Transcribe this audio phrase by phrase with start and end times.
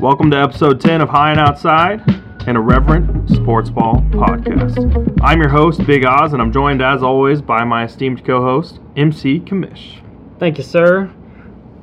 [0.00, 2.00] Welcome to episode 10 of High and Outside,
[2.48, 5.14] an irreverent sports ball podcast.
[5.20, 8.80] I'm your host, Big Oz, and I'm joined as always by my esteemed co host,
[8.96, 10.02] MC Kamish.
[10.38, 11.12] Thank you, sir.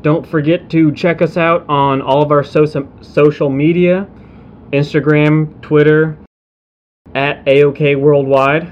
[0.01, 2.65] Don't forget to check us out on all of our so-
[3.01, 4.07] social media
[4.73, 6.17] Instagram, Twitter,
[7.13, 8.67] at AOK Worldwide.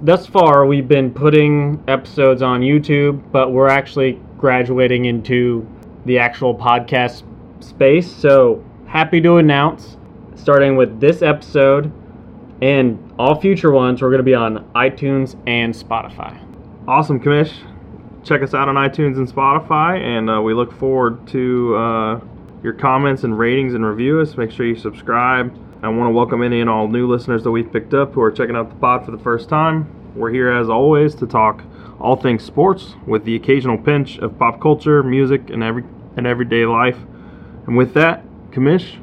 [0.00, 5.64] Thus far, we've been putting episodes on YouTube, but we're actually graduating into
[6.04, 7.22] the actual podcast
[7.60, 8.10] space.
[8.10, 9.96] So, happy to announce,
[10.34, 11.90] starting with this episode
[12.60, 16.38] and all future ones, we're going to be on iTunes and Spotify.
[16.86, 17.54] Awesome, Kamish.
[18.22, 22.20] Check us out on iTunes and Spotify, and uh, we look forward to uh,
[22.62, 24.36] your comments and ratings and reviews.
[24.36, 25.58] Make sure you subscribe.
[25.82, 28.30] I want to welcome any and all new listeners that we've picked up who are
[28.30, 29.90] checking out the pod for the first time.
[30.14, 31.64] We're here as always to talk
[31.98, 35.84] all things sports with the occasional pinch of pop culture, music, and every
[36.14, 36.98] and everyday life.
[37.66, 38.98] And with that, Kamish,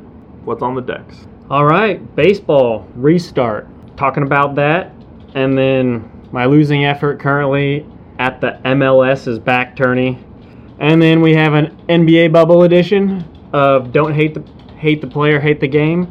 [0.45, 1.25] what's on the decks?
[1.49, 3.67] All right, baseball restart.
[3.97, 4.93] Talking about that,
[5.33, 7.85] and then my losing effort currently
[8.19, 10.23] at the MLS is back tourney,
[10.79, 14.43] and then we have an NBA bubble edition of don't hate the
[14.77, 16.09] hate the player, hate the game,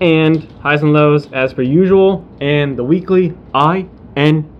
[0.00, 4.50] and highs and lows as per usual, and the weekly ING.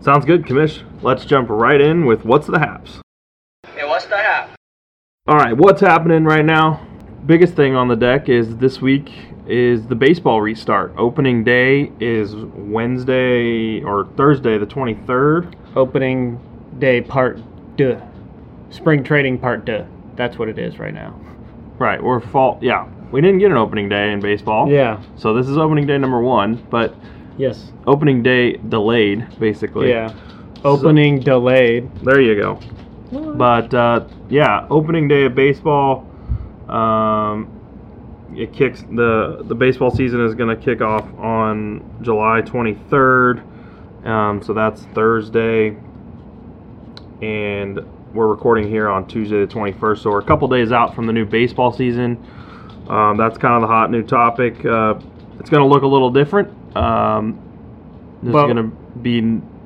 [0.00, 0.82] Sounds good, Kamish.
[1.02, 3.00] Let's jump right in with what's the haps.
[3.74, 4.50] Hey, what's the hap?
[5.28, 6.86] All right, what's happening right now?
[7.30, 9.12] Biggest thing on the deck is this week
[9.46, 10.92] is the baseball restart.
[10.98, 15.54] Opening day is Wednesday or Thursday, the 23rd.
[15.76, 16.40] Opening
[16.80, 17.38] day part
[17.76, 18.00] deux.
[18.70, 19.86] Spring trading part deux.
[20.16, 21.20] That's what it is right now.
[21.78, 22.58] Right, we're fall.
[22.60, 24.68] Yeah, we didn't get an opening day in baseball.
[24.68, 25.00] Yeah.
[25.14, 26.96] So this is opening day number one, but
[27.38, 27.70] Yes.
[27.86, 29.90] opening day delayed, basically.
[29.90, 30.12] Yeah.
[30.64, 31.94] Opening delayed.
[32.02, 32.58] There you go.
[33.12, 36.09] But uh, yeah, opening day of baseball.
[36.70, 37.56] Um,
[38.36, 44.06] it kicks the the baseball season is going to kick off on July 23rd.
[44.06, 45.76] Um, so that's Thursday,
[47.20, 47.80] and
[48.14, 49.98] we're recording here on Tuesday the 21st.
[49.98, 52.24] So we're a couple days out from the new baseball season.
[52.88, 54.64] Um, that's kind of the hot new topic.
[54.64, 54.94] Uh,
[55.38, 56.48] it's going to look a little different.
[56.76, 57.38] Um,
[58.22, 59.20] there's Well- going to be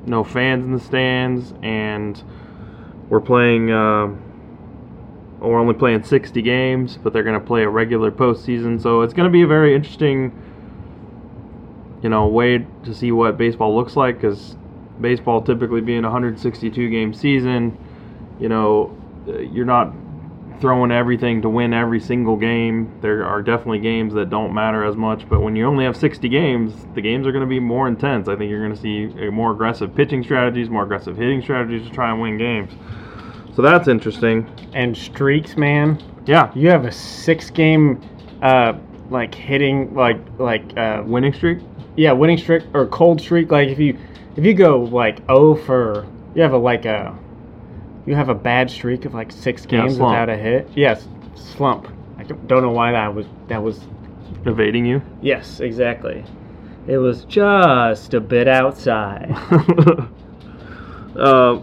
[0.05, 2.21] no fans in the stands, and
[3.09, 3.71] we're playing.
[3.71, 4.09] Uh,
[5.47, 9.13] we're only playing 60 games, but they're going to play a regular postseason, so it's
[9.13, 10.31] going to be a very interesting,
[12.01, 14.21] you know, way to see what baseball looks like.
[14.21, 14.55] Because
[14.99, 17.77] baseball typically being a 162 game season,
[18.39, 18.95] you know,
[19.27, 19.93] uh, you're not
[20.61, 22.97] throwing everything to win every single game.
[23.01, 26.29] There are definitely games that don't matter as much, but when you only have 60
[26.29, 28.27] games, the games are going to be more intense.
[28.27, 31.93] I think you're going to see more aggressive pitching strategies, more aggressive hitting strategies to
[31.93, 32.71] try and win games.
[33.55, 34.47] So that's interesting.
[34.73, 36.01] And streaks, man.
[36.25, 38.01] Yeah, You have a six game
[38.41, 38.73] uh
[39.09, 41.59] like hitting like like uh winning streak.
[41.95, 43.51] yeah, winning streak or cold streak.
[43.51, 43.97] Like if you
[44.35, 47.17] if you go like oh for you have a like a
[48.05, 50.11] you have a bad streak of like six games slump.
[50.11, 50.69] without a hit.
[50.75, 51.87] Yes, slump.
[52.17, 53.79] I don't don't know why that was that was
[54.45, 55.01] Evading you.
[55.21, 56.23] yes, exactly.
[56.87, 59.31] It was just a bit outside.
[61.15, 61.59] uh,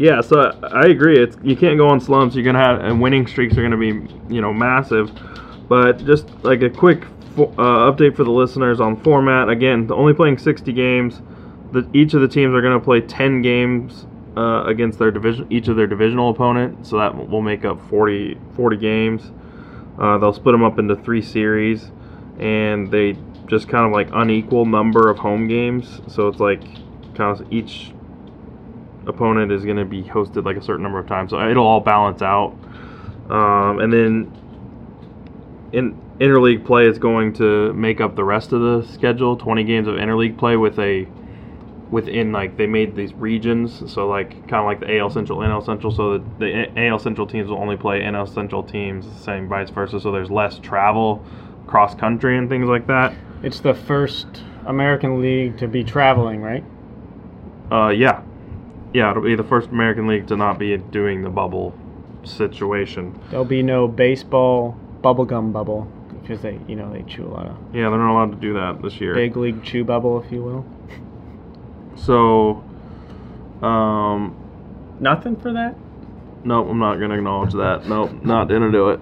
[0.00, 1.22] yeah, so I, agree.
[1.22, 2.34] It's you can't go on slumps.
[2.34, 5.12] You're gonna have and winning streaks are gonna be you know massive.
[5.68, 7.04] But just like a quick
[7.36, 9.50] uh, update for the listeners on format.
[9.50, 11.20] Again, only playing 60 games.
[11.72, 14.06] The, each of the teams are gonna play 10 games
[14.38, 16.86] uh, against their division, each of their divisional opponent.
[16.86, 19.32] So that will make up 40 40 games.
[19.98, 21.92] Uh, they'll split them up into three series,
[22.38, 23.18] and they
[23.48, 26.00] just kind of like unequal number of home games.
[26.08, 26.62] So it's like
[27.14, 27.92] kind of each
[29.06, 31.30] opponent is going to be hosted like a certain number of times.
[31.30, 32.56] So it'll all balance out.
[33.30, 34.32] Um, and then
[35.72, 39.36] in interleague play is going to make up the rest of the schedule.
[39.36, 41.06] 20 games of interleague play with a
[41.90, 43.90] within like they made these regions.
[43.92, 45.92] So like kind of like the AL Central, NL Central.
[45.92, 50.00] So that the AL Central teams will only play NL Central teams, same vice versa.
[50.00, 51.24] So there's less travel
[51.66, 53.14] cross country and things like that.
[53.42, 54.26] it's the first
[54.66, 56.64] American League to be traveling, right?
[57.70, 58.22] Uh, yeah,
[58.92, 61.74] yeah, it'll be the first American League to not be doing the bubble
[62.24, 63.18] situation.
[63.30, 65.90] There'll be no baseball bubblegum bubble
[66.20, 68.52] because they, you know, they chew a lot of Yeah, they're not allowed to do
[68.54, 69.14] that this year.
[69.14, 70.64] big league chew bubble, if you will.
[71.96, 72.62] So,
[73.66, 74.36] um,
[75.00, 75.76] Nothing for that.
[76.44, 77.86] nope, I'm not gonna acknowledge that.
[77.88, 79.00] Nope, not gonna do it.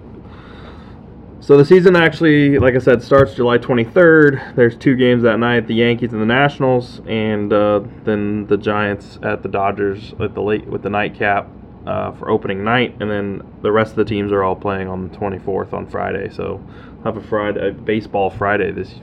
[1.40, 4.56] So the season actually, like I said, starts July 23rd.
[4.56, 9.18] There's two games that night: the Yankees and the Nationals, and uh, then the Giants
[9.22, 11.48] at the Dodgers at the late with the nightcap.
[11.86, 15.08] uh, for opening night, and then the rest of the teams are all playing on
[15.08, 16.28] the 24th on Friday.
[16.28, 16.60] So
[17.04, 18.96] have a Friday baseball Friday this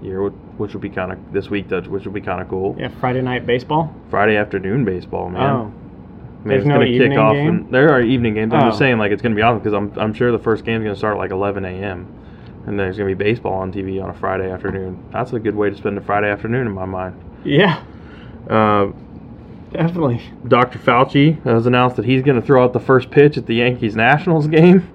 [0.00, 2.74] year, which would be kind of this week, which would be kind of cool.
[2.78, 3.94] Yeah, Friday night baseball.
[4.08, 5.42] Friday afternoon baseball, man.
[5.42, 5.72] Oh,
[6.48, 7.32] mean, There's it's no gonna kick off.
[7.34, 7.48] game?
[7.48, 8.52] And there are evening games.
[8.52, 8.78] I'm just Oh.
[8.78, 11.14] saying, like it's gonna be awesome because I'm I'm sure the first game's gonna start
[11.14, 12.06] at like 11 a.m.
[12.66, 14.98] and there's gonna be baseball on TV on a Friday afternoon.
[15.12, 17.14] That's a good way to spend a Friday afternoon in my mind.
[17.44, 17.80] yeah,
[18.48, 18.88] Uh,
[19.72, 20.20] definitely.
[20.46, 20.78] Dr.
[20.78, 23.94] Fauci has announced that he's going to throw out the first pitch at the Yankees
[23.96, 24.88] Nationals game.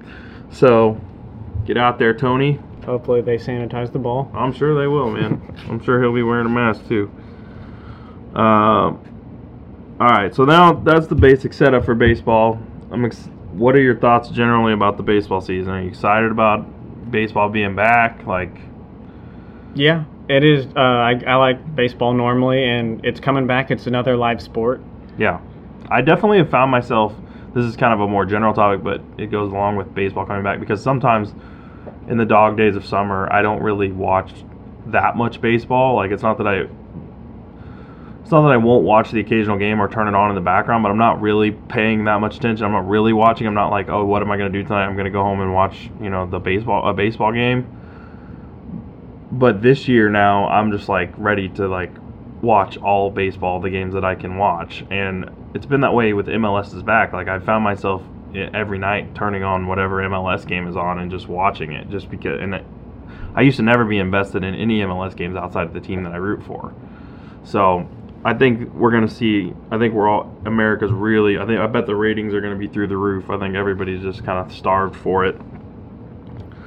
[0.49, 0.99] So
[1.65, 2.59] get out there, Tony.
[2.85, 4.29] Hopefully they sanitize the ball.
[4.35, 5.41] I'm sure they will, man.
[5.69, 7.09] I'm sure he'll be wearing a mask too.
[8.35, 8.99] Um,
[9.99, 12.59] all right, so now that's the basic setup for baseball.
[12.91, 15.71] I'm ex- what are your thoughts generally about the baseball season?
[15.71, 18.25] Are you excited about baseball being back?
[18.25, 18.55] Like,
[19.75, 20.65] Yeah, it is.
[20.75, 23.71] Uh, I, I like baseball normally, and it's coming back.
[23.71, 24.81] It's another live sport.
[25.17, 25.39] Yeah,
[25.89, 27.13] I definitely have found myself.
[27.53, 30.43] This is kind of a more general topic, but it goes along with baseball coming
[30.43, 31.33] back because sometimes
[32.07, 34.33] in the dog days of summer, I don't really watch
[34.87, 35.95] that much baseball.
[35.95, 36.67] Like it's not that I.
[38.23, 40.41] It's not that I won't watch the occasional game or turn it on in the
[40.41, 42.65] background, but I'm not really paying that much attention.
[42.65, 43.45] I'm not really watching.
[43.45, 44.85] I'm not like, oh, what am I going to do tonight?
[44.85, 47.67] I'm going to go home and watch, you know, the baseball a baseball game.
[49.29, 51.91] But this year now, I'm just like ready to like
[52.41, 56.27] watch all baseball, the games that I can watch, and it's been that way with
[56.27, 57.11] MLS is back.
[57.11, 58.03] Like I found myself
[58.33, 62.09] eh, every night turning on whatever MLS game is on and just watching it, just
[62.09, 62.39] because.
[62.41, 62.65] And it,
[63.35, 66.13] I used to never be invested in any MLS games outside of the team that
[66.13, 66.73] I root for.
[67.43, 67.89] So
[68.25, 69.53] I think we're gonna see.
[69.71, 71.37] I think we're all America's really.
[71.37, 73.29] I think I bet the ratings are gonna be through the roof.
[73.29, 75.35] I think everybody's just kind of starved for it.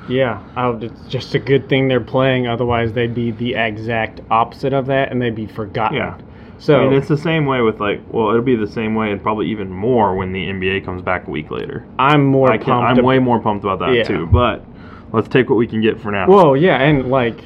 [0.08, 2.47] Yeah, oh, it's just a good thing they're playing.
[2.47, 5.97] Otherwise, they'd be the exact opposite of that, and they'd be forgotten.
[5.97, 6.17] Yeah.
[6.58, 8.00] So I mean, it's the same way with like.
[8.11, 11.26] Well, it'll be the same way and probably even more when the NBA comes back
[11.26, 11.85] a week later.
[11.99, 14.05] I'm more I pumped I'm ab- way more pumped about that Yeah.
[14.05, 14.26] too.
[14.26, 14.64] But
[15.12, 16.29] let's take what we can get for now.
[16.29, 17.41] Well, yeah, and like,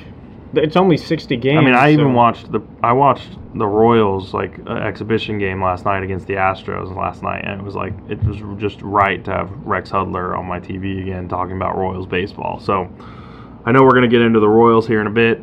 [0.54, 1.58] it's only 60 games.
[1.58, 5.84] I mean, I even watched the I watched the Royals like uh, exhibition game last
[5.84, 9.30] night against the Astros last night, and it was like it was just right to
[9.32, 12.60] have Rex Hudler on my TV again talking about Royals baseball.
[12.60, 12.88] So
[13.64, 15.42] I know we're gonna get into the Royals here in a bit.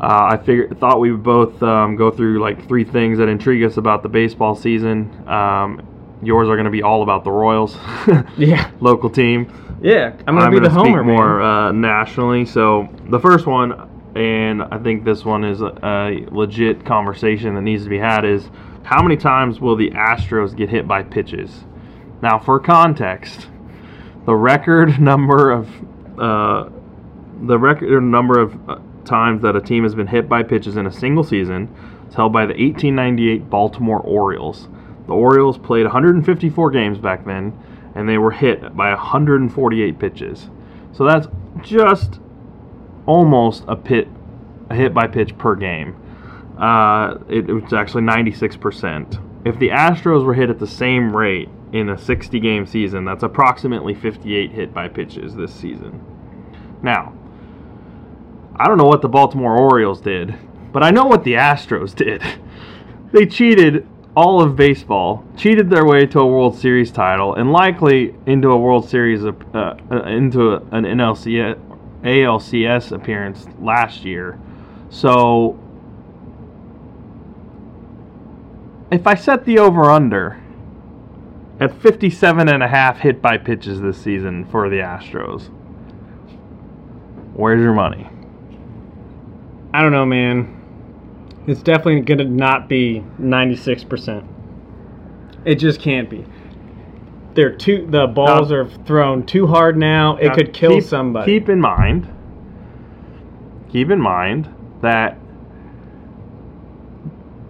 [0.00, 3.64] Uh, I figured thought we would both um, go through like three things that intrigue
[3.64, 5.10] us about the baseball season.
[5.28, 5.82] Um,
[6.22, 7.76] yours are gonna be all about the Royals,
[8.38, 9.52] Yeah, local team.
[9.82, 10.12] yeah.
[10.26, 11.46] I'm gonna be gonna the homer, speak more man.
[11.46, 12.46] uh, nationally.
[12.46, 17.84] So the first one, and I think this one is a, legit conversation that needs
[17.84, 18.50] to be had, is
[18.82, 21.64] how many times will the Astros get hit by pitches?
[22.20, 23.48] Now, for context,
[24.26, 25.68] the record number of
[26.18, 26.68] uh,
[27.42, 30.88] the record number of uh, times that a team has been hit by pitches in
[30.88, 31.72] a single season
[32.08, 34.66] is held by the 1898 Baltimore Orioles.
[35.06, 37.56] The Orioles played 154 games back then,
[37.94, 40.50] and they were hit by 148 pitches.
[40.92, 41.28] So that's
[41.62, 42.18] just
[43.08, 44.06] almost a pit,
[44.70, 45.96] a hit by pitch per game.
[46.58, 49.46] Uh, it, it was actually 96%.
[49.46, 53.22] If the Astros were hit at the same rate in a 60 game season, that's
[53.22, 56.04] approximately 58 hit by pitches this season.
[56.82, 57.14] Now,
[58.56, 60.34] I don't know what the Baltimore Orioles did,
[60.72, 62.22] but I know what the Astros did.
[63.10, 68.14] They cheated all of baseball, cheated their way to a World Series title, and likely
[68.26, 71.58] into a World Series, uh, uh, into a, an NLCS,
[72.02, 74.38] ALCS appearance last year.
[74.90, 75.58] So,
[78.90, 80.40] if I set the over under
[81.60, 85.48] at 57 and a half hit by pitches this season for the Astros,
[87.34, 88.08] where's your money?
[89.74, 90.54] I don't know, man.
[91.46, 94.26] It's definitely gonna not be 96%.
[95.44, 96.24] It just can't be.
[97.38, 97.86] They're too.
[97.88, 100.16] The balls Now- are thrown too hard now.
[100.16, 101.30] It Now, could kill keep- somebody.
[101.38, 102.08] Keep in mind,
[103.68, 104.48] keep in mind
[104.80, 105.16] that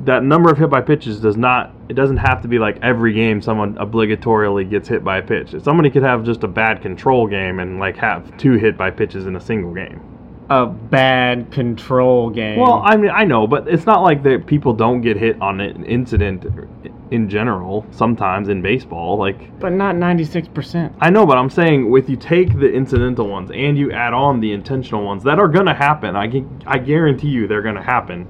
[0.04, 1.72] that number of hit by pitches does not.
[1.88, 5.54] It doesn't have to be like every game someone obligatorily gets hit by a pitch.
[5.62, 9.26] Somebody could have just a bad control game and like have two hit by pitches
[9.26, 10.00] in a single game.
[10.50, 12.58] a bad control game.
[12.58, 15.60] Well, I mean, I know, but it's not like that people don't get hit on
[15.60, 16.44] an incident
[17.10, 17.86] in general.
[17.90, 20.92] Sometimes in baseball, like but not 96%.
[21.00, 24.40] I know, but I'm saying if you take the incidental ones and you add on
[24.40, 26.16] the intentional ones, that are gonna happen.
[26.16, 28.26] I can, I guarantee you, they're gonna happen.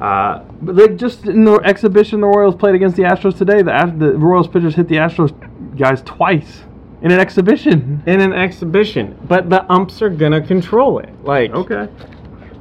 [0.00, 3.62] Uh, but they just in the exhibition the Royals played against the Astros today.
[3.62, 5.32] The the Royals pitchers hit the Astros
[5.78, 6.64] guys twice
[7.02, 8.02] in an exhibition.
[8.06, 11.10] In an exhibition, but the umps are gonna control it.
[11.24, 11.88] Like, Okay.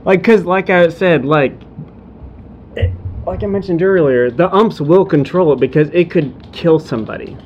[0.05, 1.53] like, cause like I said, like,
[3.25, 7.37] like I mentioned earlier, the umps will control it because it could kill somebody.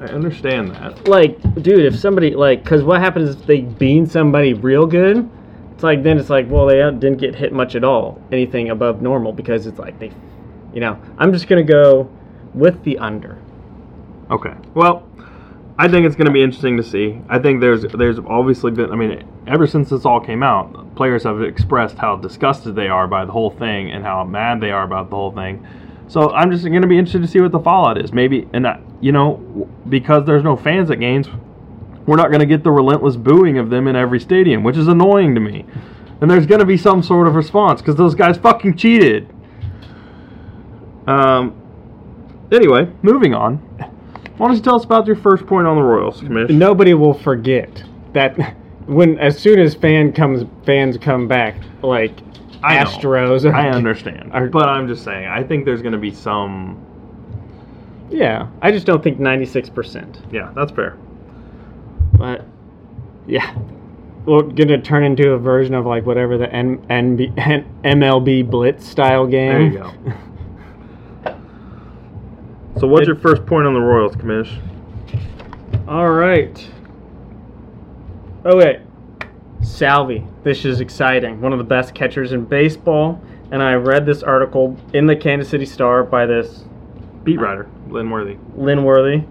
[0.00, 1.08] I understand that.
[1.08, 5.28] Like, dude, if somebody like, because what happens if they bean somebody real good?
[5.74, 9.02] It's like then it's like, well, they didn't get hit much at all, anything above
[9.02, 10.10] normal, because it's like they,
[10.72, 11.00] you know.
[11.18, 12.10] I'm just gonna go
[12.54, 13.38] with the under.
[14.30, 14.54] Okay.
[14.74, 15.07] Well,
[15.80, 17.20] I think it's going to be interesting to see.
[17.28, 18.90] I think there's there's obviously been.
[18.90, 23.06] I mean, ever since this all came out, players have expressed how disgusted they are
[23.06, 25.64] by the whole thing and how mad they are about the whole thing.
[26.08, 28.12] So I'm just going to be interested to see what the fallout is.
[28.12, 31.28] Maybe, and I, you know, because there's no fans at games,
[32.06, 34.88] we're not going to get the relentless booing of them in every stadium, which is
[34.88, 35.64] annoying to me.
[36.20, 39.32] And there's going to be some sort of response because those guys fucking cheated.
[41.06, 41.54] Um.
[42.50, 43.62] Anyway, moving on.
[44.38, 46.48] Why don't you tell us about your first point on the Royals, Commish?
[46.50, 48.36] Nobody will forget that
[48.86, 52.12] when as soon as fan comes fans come back, like
[52.62, 52.90] I know.
[52.90, 53.52] Astros.
[53.52, 55.26] I understand, Are- but I'm just saying.
[55.26, 56.84] I think there's going to be some.
[58.10, 60.22] Yeah, I just don't think ninety six percent.
[60.32, 60.96] Yeah, that's fair.
[62.14, 62.44] But
[63.26, 63.54] yeah,
[64.24, 68.86] we're gonna turn into a version of like whatever the N- NB- N- MLB Blitz
[68.86, 69.72] style game.
[69.72, 70.14] There you go.
[72.78, 74.50] So, what's It- your first point on the Royals, Commish?
[75.88, 76.70] All right.
[78.46, 78.78] Okay.
[79.62, 80.24] Salvy.
[80.44, 81.40] This is exciting.
[81.40, 83.20] One of the best catchers in baseball.
[83.50, 86.64] And I read this article in the Kansas City Star by this
[87.24, 88.36] Beat writer, Lynn Worthy.
[88.56, 89.22] Lynn Worthy.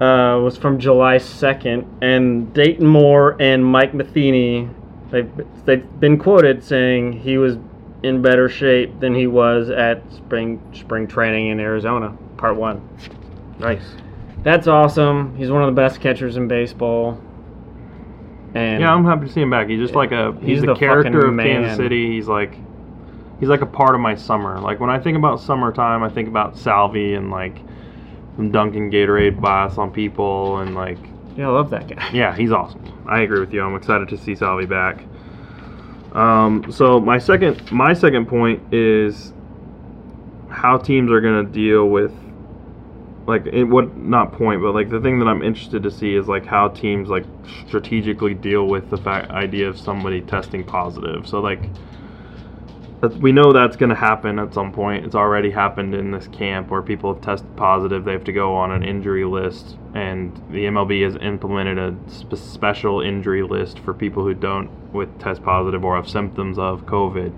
[0.00, 1.84] Uh, was from July 2nd.
[2.02, 4.68] And Dayton Moore and Mike Matheny,
[5.10, 5.30] they've,
[5.64, 7.56] they've been quoted saying he was
[8.02, 12.88] in better shape than he was at spring spring training in Arizona, part one.
[13.58, 13.82] Nice.
[14.42, 15.36] That's awesome.
[15.36, 17.20] He's one of the best catchers in baseball.
[18.54, 19.68] And Yeah, I'm happy to see him back.
[19.68, 21.76] He's just like a he's, He's the, the character of Kansas.
[21.76, 22.12] City.
[22.12, 22.54] He's like
[23.40, 24.60] he's like a part of my summer.
[24.60, 27.56] Like when I think about summertime, I think about Salvy and like
[28.36, 30.98] some Dunkin' Gatorade baths on people and like
[31.36, 32.10] yeah, I love that guy.
[32.12, 32.82] yeah, he's awesome.
[33.06, 33.62] I agree with you.
[33.62, 35.04] I'm excited to see Salvy back.
[36.18, 39.32] Um, so my second my second point is
[40.48, 42.12] how teams are going to deal with
[43.28, 46.26] like it, what not point but like the thing that I'm interested to see is
[46.26, 47.24] like how teams like
[47.68, 51.28] strategically deal with the fact idea of somebody testing positive.
[51.28, 51.60] So like
[53.00, 55.04] that- we know that's going to happen at some point.
[55.04, 58.04] It's already happened in this camp where people have tested positive.
[58.04, 62.34] They have to go on an injury list, and the MLB has implemented a spe-
[62.34, 67.32] special injury list for people who don't with test positive or have symptoms of COVID.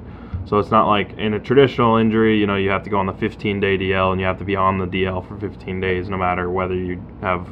[0.47, 3.07] So it's not like in a traditional injury, you know, you have to go on
[3.07, 6.09] the 15 day DL and you have to be on the DL for 15 days,
[6.09, 7.47] no matter whether you have,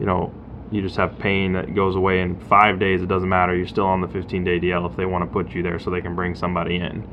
[0.00, 0.32] you know,
[0.74, 3.00] you just have pain that goes away in five days.
[3.00, 3.54] It doesn't matter.
[3.54, 5.88] You're still on the 15 day DL if they want to put you there so
[5.88, 7.08] they can bring somebody in.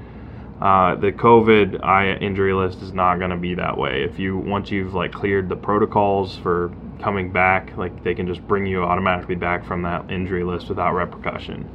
[0.60, 4.04] Uh, the COVID I, injury list is not going to be that way.
[4.04, 8.46] If you once you've like cleared the protocols for coming back, like they can just
[8.48, 11.70] bring you automatically back from that injury list without repercussion.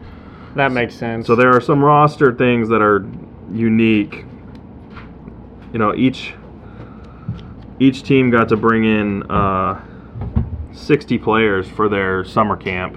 [0.57, 1.29] That makes sense.
[1.29, 3.07] So there are some roster things that are
[3.53, 4.25] unique.
[5.73, 6.35] You know, each
[7.79, 9.81] each team got to bring in uh,
[10.77, 12.97] 60 players for their summer camp,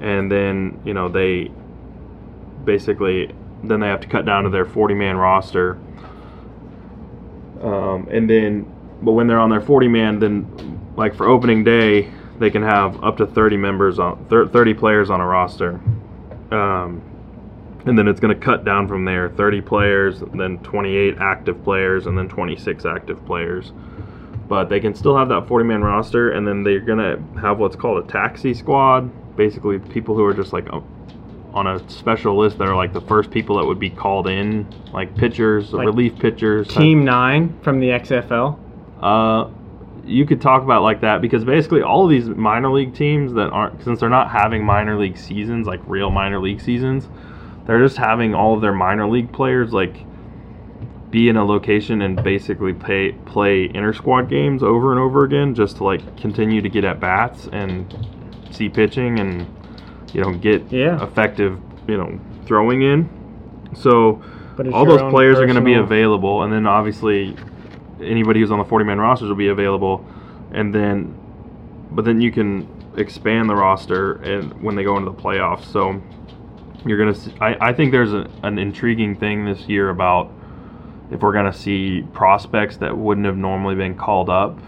[0.00, 1.50] and then you know they
[2.64, 5.78] basically then they have to cut down to their 40 man roster.
[7.62, 8.66] Um, and then,
[9.02, 13.02] but when they're on their 40 man, then like for opening day, they can have
[13.04, 15.80] up to 30 members on 30 players on a roster.
[16.50, 17.02] Um,
[17.86, 22.06] and then it's going to cut down from there 30 players, then 28 active players,
[22.06, 23.72] and then 26 active players.
[24.52, 27.58] But they can still have that 40 man roster, and then they're going to have
[27.58, 29.10] what's called a taxi squad.
[29.34, 30.82] Basically, people who are just like a,
[31.54, 34.66] on a special list that are like the first people that would be called in,
[34.92, 36.68] like pitchers, Like relief pitchers.
[36.68, 38.58] Team Nine from the XFL.
[39.00, 39.48] Uh,
[40.04, 43.48] you could talk about like that because basically all of these minor league teams that
[43.48, 47.08] aren't since they're not having minor league seasons like real minor league seasons,
[47.66, 50.04] they're just having all of their minor league players like
[51.12, 55.54] be in a location and basically play play inter squad games over and over again
[55.54, 57.94] just to like continue to get at bats and
[58.50, 59.46] see pitching and
[60.12, 61.00] you know get Yeah.
[61.04, 63.08] effective you know throwing in.
[63.74, 64.20] So
[64.72, 67.36] all those players are going to be available, and then obviously
[68.02, 70.04] anybody who's on the 40 man rosters will be available,
[70.52, 71.14] and then
[71.90, 72.66] but then you can
[72.96, 75.64] expand the roster and when they go into the playoffs.
[75.64, 76.00] So
[76.86, 77.14] you're gonna.
[77.14, 80.30] See, I I think there's a, an intriguing thing this year about
[81.12, 84.58] if we're gonna see prospects that wouldn't have normally been called up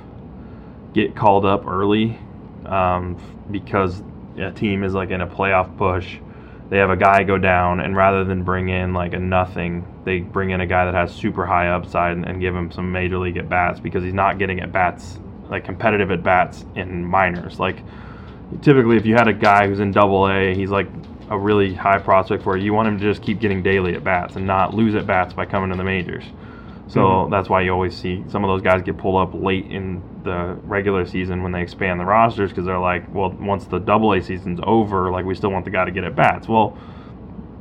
[0.93, 2.19] get called up early
[2.67, 3.17] um,
[3.51, 4.03] because
[4.39, 6.19] a team is like in a playoff push
[6.71, 10.21] they have a guy go down, and rather than bring in like a nothing, they
[10.21, 13.19] bring in a guy that has super high upside and, and give him some major
[13.19, 15.19] league at bats because he's not getting at bats
[15.51, 17.61] like competitive at bats in minors.
[17.61, 17.77] Like
[18.63, 20.89] typically, if you had a guy who's in Double A, he's like
[21.31, 22.73] a really high prospect for you.
[22.73, 25.47] Want him to just keep getting daily at bats and not lose at bats by
[25.47, 26.25] coming to the majors.
[26.87, 27.31] So Mhm.
[27.31, 30.57] that's why you always see some of those guys get pulled up late in the
[30.67, 34.21] regular season when they expand the rosters because they're like, well, once the double A
[34.21, 36.47] season's over, like we still want the guy to get at bats.
[36.49, 36.77] Well,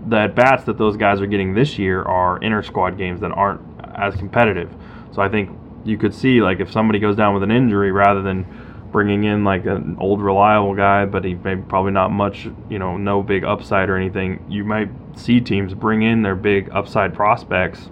[0.06, 3.32] the at bats that those guys are getting this year are inter squad games that
[3.32, 3.62] aren't
[3.96, 4.70] as competitive.
[5.12, 5.50] So I think
[5.86, 8.46] you could see like if somebody goes down with an injury rather than
[8.94, 12.96] bringing in like an old reliable guy, but he may probably not much, you know,
[12.96, 14.46] no big upside or anything.
[14.48, 17.90] You might see teams bring in their big upside prospects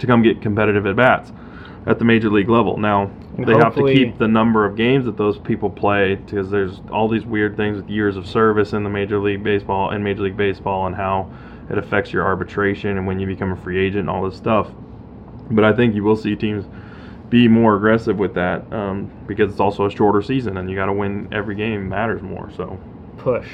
[0.00, 1.32] to come get competitive at bats
[1.86, 2.76] at the major league level.
[2.76, 6.50] Now And they have to keep the number of games that those people play because
[6.50, 10.02] there's all these weird things with years of service in the major league baseball and
[10.02, 11.30] major league baseball and how
[11.70, 14.68] it affects your arbitration and when you become a free agent and all this stuff.
[15.50, 16.64] But I think you will see teams
[17.28, 20.86] be more aggressive with that um, because it's also a shorter season and you got
[20.86, 22.50] to win every game matters more.
[22.56, 22.78] So
[23.18, 23.48] Push.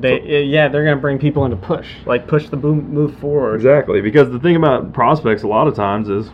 [0.00, 3.56] They uh, yeah, they're gonna bring people into push, like push the boom, move forward.
[3.56, 6.30] Exactly, because the thing about prospects a lot of times is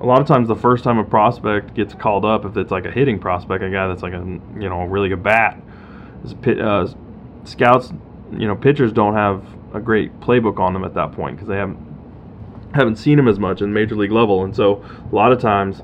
[0.00, 2.84] a lot of times the first time a prospect gets called up, if it's like
[2.84, 5.60] a hitting prospect, a guy that's like a you know a really good bat,
[6.46, 6.86] uh,
[7.44, 7.92] scouts,
[8.32, 9.42] you know, pitchers don't have
[9.74, 11.78] a great playbook on them at that point because they haven't
[12.74, 15.82] haven't seen him as much in major league level, and so a lot of times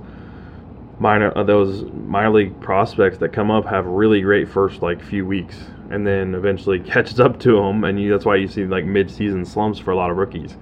[0.99, 5.27] minor uh, those minor league prospects that come up have really great first like few
[5.27, 5.57] weeks
[5.91, 9.45] and then eventually catches up to them and you, that's why you see like mid-season
[9.45, 10.57] slumps for a lot of rookies.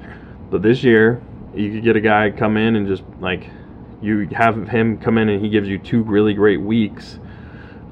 [0.51, 1.23] But this year
[1.55, 3.49] you could get a guy come in and just like
[4.03, 7.19] you have him come in and he gives you two really great weeks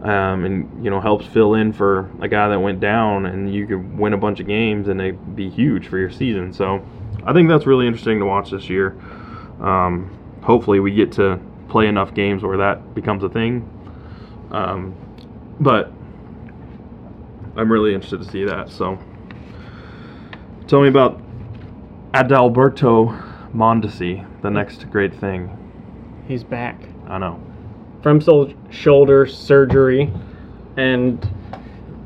[0.03, 3.67] um, and you know helps fill in for a guy that went down and you
[3.67, 6.53] could win a bunch of games and they'd be huge for your season.
[6.53, 6.85] So
[7.25, 8.97] i think that's really interesting to watch this year
[9.61, 10.11] um,
[10.43, 11.38] hopefully we get to
[11.69, 13.67] play enough games where that becomes a thing.
[14.50, 14.95] Um,
[15.59, 15.91] but
[17.57, 18.68] I'm really interested to see that.
[18.68, 18.99] So,
[20.66, 21.20] tell me about
[22.12, 25.59] Adalberto Mondesi, the next great thing.
[26.29, 27.40] He's back I know.
[28.03, 30.12] from sol- shoulder surgery,
[30.77, 31.27] and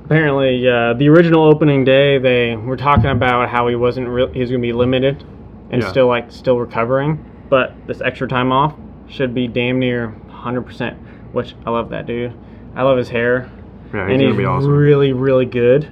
[0.06, 4.28] apparently uh, the original opening day they were talking about how he wasn't real.
[4.32, 5.22] He was gonna be limited
[5.70, 5.88] and Yeah.
[5.88, 8.74] still like still recovering, but this extra time off
[9.08, 10.96] should be damn near 100%.
[11.32, 12.32] Which I love that dude.
[12.74, 13.50] I love his hair,
[13.92, 14.70] Yeah, he's and gonna he's be awesome.
[14.70, 15.88] really really good.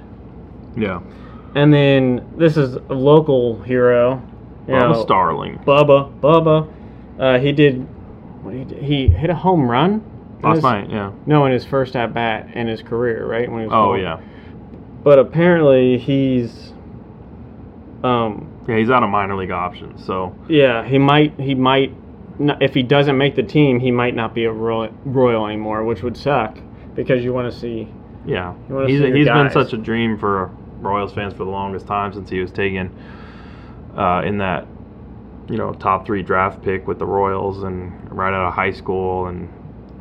[0.77, 1.01] yeah,
[1.53, 4.21] And then this is a local hero.
[4.67, 5.59] You Bubba know, Starling.
[5.59, 6.67] Bubba, Bubba.
[7.19, 7.85] Uh, he did
[8.79, 10.01] he hit a home run
[10.45, 11.11] Last his- night, yeah.
[11.25, 13.49] No, in his first at bat in his career, right?
[13.51, 14.19] When he was Oh yeah,
[15.03, 16.73] But apparently he's.
[18.03, 18.51] Um.
[18.67, 18.77] yeah.
[18.77, 21.39] He's out of minor league options, so Yeah, he might.
[21.39, 21.93] He might.
[22.37, 25.85] Not, if he doesn't make the team, he might not be a royal, royal anymore,
[25.85, 26.57] which would suck
[26.93, 27.87] because you want to see.
[28.25, 28.53] yeah.
[28.85, 32.39] He's see been such a dream for Royals fans for the longest time since he
[32.39, 32.93] was taken
[33.95, 34.67] uh, in that
[35.49, 39.27] you know top three draft pick with the Royals and right out of high school
[39.27, 39.49] and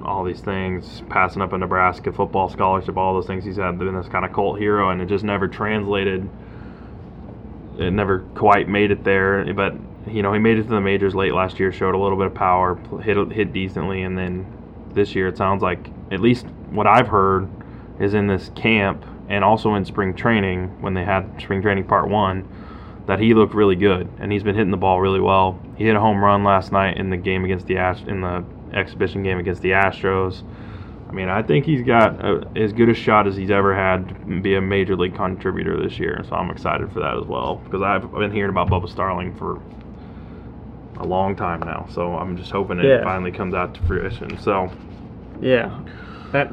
[0.04, 3.44] all these things, passing up a Nebraska football scholarship, all those things.
[3.44, 6.28] He's had been this kind of cult hero, and it just never translated.
[7.78, 9.74] It never quite made it there, but
[10.06, 12.26] you know he made it to the majors late last year, showed a little bit
[12.26, 14.46] of power, hit hit decently, and then
[14.92, 17.48] this year it sounds like at least what I've heard
[17.98, 22.08] is in this camp and also in spring training when they had spring training part
[22.08, 22.48] one
[23.06, 25.60] that he looked really good and he's been hitting the ball really well.
[25.76, 28.44] He hit a home run last night in the game against the Ast- in the
[28.74, 30.42] exhibition game against the Astros.
[31.08, 34.08] I mean, I think he's got a, as good a shot as he's ever had
[34.08, 36.22] to be a major league contributor this year.
[36.28, 39.60] So I'm excited for that as well because I've been hearing about Bubba Starling for
[40.98, 41.86] a long time now.
[41.90, 43.04] So I'm just hoping it Yeah.
[43.04, 44.38] finally comes out to fruition.
[44.38, 44.70] So
[45.40, 45.78] Yeah,
[46.32, 46.52] that.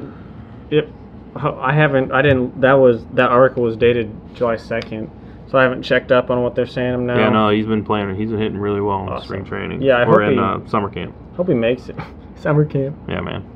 [0.70, 0.88] Yep.
[1.36, 2.12] I haven't.
[2.12, 2.60] I didn't.
[2.60, 5.10] That was that article was dated July second,
[5.48, 7.16] so I haven't checked up on what they're saying him now.
[7.18, 8.14] yeah, no, he's been playing.
[8.16, 9.24] He's been hitting really well in Awesome.
[9.26, 9.80] spring training.
[9.80, 11.14] Yeah, I or hope in he- uh, summer camp.
[11.36, 11.96] Hope he makes it.
[12.36, 12.96] Summer camp.
[13.08, 13.48] Yeah, man.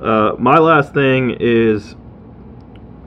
[0.00, 1.96] Uh, my last thing is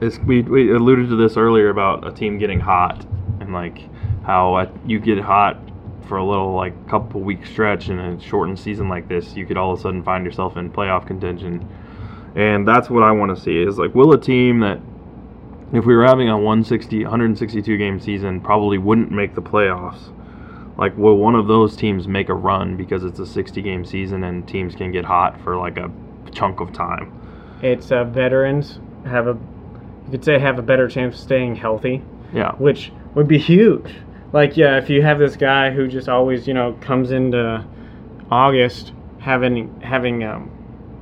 [0.00, 3.06] is we, we alluded to this earlier about a team getting hot
[3.40, 3.88] and like
[4.24, 5.56] how uh, you get hot
[6.08, 9.56] for a little like couple week stretch in a shortened season like this, you could
[9.56, 11.66] all of a sudden find yourself in playoff contention.
[12.34, 14.80] And that's what I want to see is like will a team that
[15.72, 20.12] if we were having a 160 162 game season probably wouldn't make the playoffs.
[20.78, 24.24] Like will one of those teams make a run because it's a 60 game season
[24.24, 25.90] and teams can get hot for like a
[26.32, 27.12] chunk of time.
[27.62, 29.38] It's uh, veterans have a
[30.06, 32.02] you could say have a better chance of staying healthy,
[32.34, 32.52] Yeah.
[32.52, 33.94] which would be huge.
[34.32, 37.64] Like yeah, if you have this guy who just always you know comes into
[38.30, 40.50] August having having um,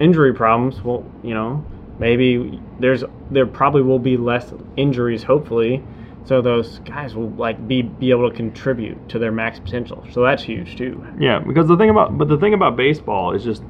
[0.01, 1.65] injury problems, well you know
[1.99, 5.83] maybe there's there probably will be less injuries hopefully.
[6.31, 10.07] So those guys will like be be able to contribute to their max potential.
[10.13, 11.05] So that's huge too.
[11.19, 13.65] Yeah, because the thing about but the thing about baseball is just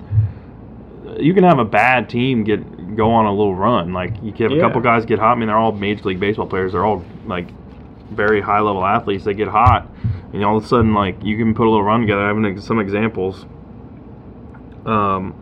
[1.19, 3.95] you can have a bad team get go on a little run.
[3.95, 5.39] Like you can have a couple guys get hot.
[5.39, 6.73] I mean, they're all major league baseball players.
[6.73, 7.49] They're all like
[8.11, 9.25] very high level athletes.
[9.25, 9.89] They get hot,
[10.35, 12.21] and all of a sudden, like you can put a little run together.
[12.21, 13.47] I have some examples.
[14.85, 15.33] Um,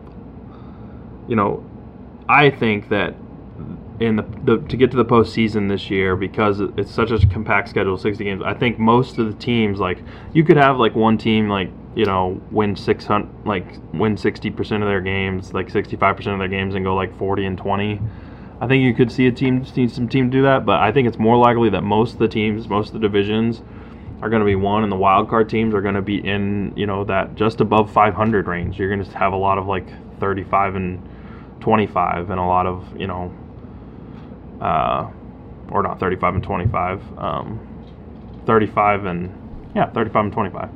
[1.27, 1.69] you know,
[2.29, 3.13] I think that
[3.99, 7.69] in the, the to get to the postseason this year because it's such a compact
[7.69, 8.41] schedule, sixty games.
[8.43, 9.99] I think most of the teams like
[10.33, 14.49] you could have like one team like you know win six hundred like win sixty
[14.49, 17.45] percent of their games, like sixty five percent of their games, and go like forty
[17.45, 17.99] and twenty.
[18.61, 21.07] I think you could see a team see some team do that, but I think
[21.07, 23.61] it's more likely that most of the teams, most of the divisions,
[24.21, 26.73] are going to be one, and the wild card teams are going to be in
[26.75, 28.77] you know that just above 500 range.
[28.79, 29.87] You're going to have a lot of like
[30.19, 31.09] 35 and
[31.61, 33.33] 25, and a lot of you know,
[34.61, 35.09] uh,
[35.69, 37.59] or not 35 and 25, um,
[38.45, 40.69] 35 and yeah, 35 and 25,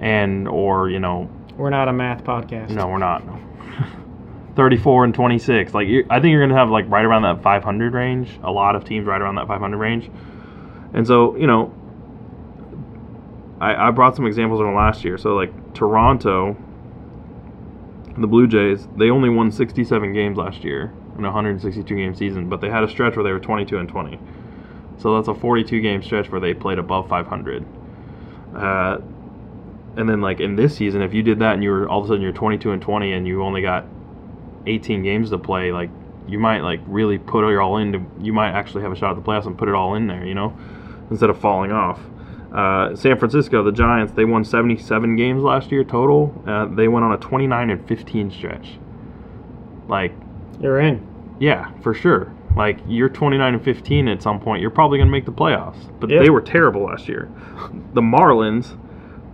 [0.00, 2.70] and or you know, We're not a math podcast.
[2.70, 3.22] no, we're not.
[4.56, 5.74] 34 and 26.
[5.74, 8.38] Like you I think you're going to have like right around that 500 range.
[8.42, 10.10] A lot of teams right around that 500 range.
[10.94, 11.74] And so, you know,
[13.60, 15.18] I, I brought some examples from last year.
[15.18, 16.56] So like Toronto,
[18.16, 22.48] the Blue Jays, they only won 67 games last year in a 162 game season,
[22.48, 24.18] but they had a stretch where they were 22 and 20.
[24.98, 27.64] So that's a 42 game stretch where they played above 500.
[28.54, 28.98] Uh,
[29.96, 32.04] and then like in this season, if you did that and you were all of
[32.06, 33.86] a sudden you're 22 and 20 and you only got
[34.66, 35.90] 18 games to play, like
[36.28, 38.04] you might like really put it all into.
[38.20, 40.24] You might actually have a shot at the playoffs and put it all in there,
[40.24, 40.56] you know,
[41.10, 42.00] instead of falling off.
[42.52, 46.42] Uh, San Francisco, the Giants, they won 77 games last year total.
[46.46, 48.78] Uh, they went on a 29 and 15 stretch.
[49.88, 50.12] Like,
[50.60, 51.06] You're in.
[51.38, 52.32] yeah, for sure.
[52.56, 55.76] Like you're 29 and 15 at some point, you're probably going to make the playoffs.
[56.00, 56.20] But Yeah.
[56.22, 57.28] they were terrible last year.
[57.92, 58.76] The Marlins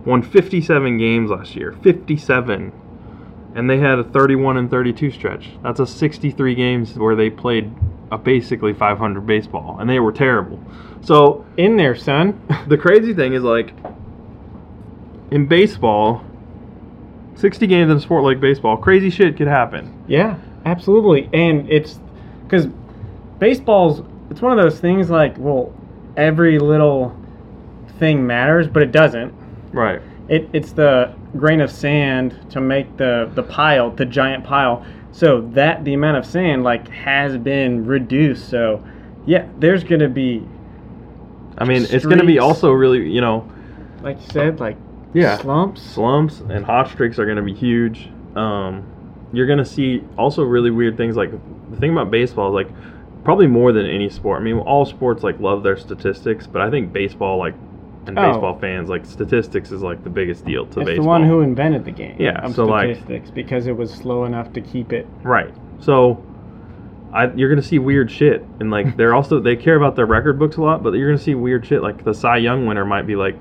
[0.05, 1.73] won 57 games last year.
[1.81, 2.73] 57.
[3.55, 5.51] And they had a 31 and 32 stretch.
[5.61, 7.71] That's a 63 games where they played
[8.11, 10.59] a basically 500 baseball and they were terrible.
[11.01, 12.41] So, In there, son.
[12.67, 13.71] the crazy thing is like
[15.31, 16.23] in baseball
[17.35, 20.03] 60 games in a sport like baseball, crazy shit could happen.
[20.07, 21.29] Yeah, absolutely.
[21.33, 21.99] And it's
[22.43, 22.67] because
[23.39, 25.73] baseball's it's one of those things like well,
[26.17, 27.15] every little
[27.99, 29.33] thing matters, but it doesn't.
[29.71, 30.01] Right.
[30.29, 34.85] It it's the grain of sand to make the the pile, the giant pile.
[35.11, 38.49] So that the amount of sand like has been reduced.
[38.49, 38.83] So
[39.25, 40.47] yeah, there's gonna be
[41.57, 43.49] I mean, it's going to be also really, you know,
[44.01, 44.77] like you said, like
[45.13, 45.37] Yeah.
[45.37, 45.81] slumps.
[45.81, 48.09] slumps and hot streaks are going to be huge.
[48.35, 48.83] Um,
[49.33, 51.15] you're going to see also really weird things.
[51.17, 51.31] Like
[51.71, 52.73] the thing about baseball is like
[53.23, 54.39] probably more than any sport.
[54.39, 57.55] I mean, all sports like love their statistics, but I think baseball like
[58.05, 58.31] and Oh.
[58.31, 60.81] baseball fans like statistics is like the biggest deal to baseball.
[60.81, 61.03] It's baseball.
[61.05, 62.15] the one who invented the game.
[62.19, 65.07] Yeah, so, like- statistics because it was slow enough to keep it.
[65.23, 65.53] Right.
[65.79, 66.21] So,
[67.13, 70.37] I, you're gonna see weird shit, and like they're also they care about their record
[70.37, 71.81] books a lot, but you're gonna see weird shit.
[71.81, 73.39] Like the Cy Young winner might be like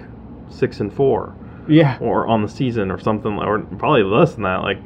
[0.48, 1.34] six and four,
[1.68, 1.98] Yeah.
[2.00, 4.62] or on the season, or something, or probably less than that.
[4.62, 4.78] Like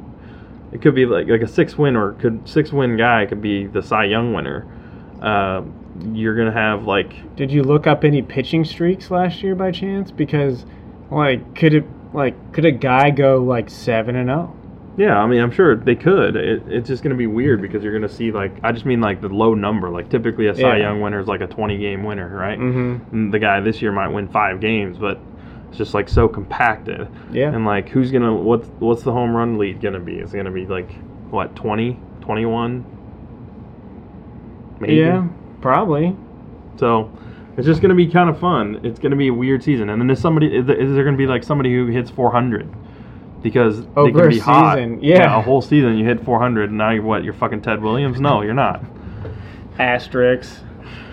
[0.77, 3.67] it could be like like a six win or could six win guy could be
[3.67, 4.67] the Cy Young winner.
[5.23, 5.63] Uh,
[6.13, 10.11] you're gonna have like Did you look up any pitching streaks last year by chance?
[10.11, 10.67] Because,
[11.11, 14.35] like, could it like could a guy go like seven and oh?
[14.35, 14.57] zero?
[14.99, 16.37] yeah, I mean I'm sure they could.
[16.37, 19.23] It, it's just gonna be weird because you're gonna see like I just mean like
[19.23, 19.89] the low number.
[19.89, 20.77] Like typically a Cy Yeah.
[20.77, 22.59] Young winner is like a 20 game winner, right?
[22.59, 23.31] Mm-hmm.
[23.31, 25.19] The guy this year might win five games, but
[25.69, 27.09] it's just like so compacted.
[27.31, 27.53] Yeah.
[27.53, 30.19] And like, who's gonna what's what's the home run lead gonna be?
[30.19, 30.91] Is it gonna be like
[31.31, 32.85] what 20, 21?
[34.81, 34.95] Maybe.
[34.95, 35.27] Yeah,
[35.61, 36.17] probably.
[36.77, 37.11] So
[37.57, 38.81] it's just gonna be kind of fun.
[38.85, 41.43] It's gonna be a weird season, and then is somebody is there gonna be like
[41.43, 42.69] somebody who hits four hundred?
[43.43, 44.77] Because oh, they can a be hot.
[44.77, 45.39] season, yeah.
[45.39, 47.23] a whole season you hit 400, and now you're what?
[47.23, 48.19] You're fucking Ted Williams?
[48.19, 48.83] No, you're not.
[49.79, 50.63] Asterisks.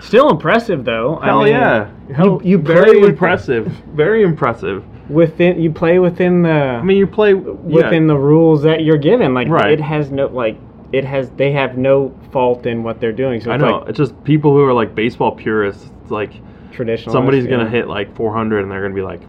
[0.00, 1.18] Still impressive though.
[1.22, 1.90] Hell I mean, yeah!
[2.22, 3.66] You, you very impressive.
[3.94, 4.84] Very impressive.
[5.10, 5.58] within.
[5.60, 9.32] You play within the I mean, you play within the rules that you're given.
[9.34, 9.72] Like Right.
[9.72, 10.58] it has no like
[10.92, 11.30] it has.
[11.30, 13.40] They have no fault in what they're doing.
[13.40, 13.78] So I it's know.
[13.78, 15.90] like it's just people who are like baseball purists.
[16.02, 16.32] It's like
[16.70, 17.12] traditional.
[17.12, 19.20] somebody's gonna hit like 400, and they're gonna be like,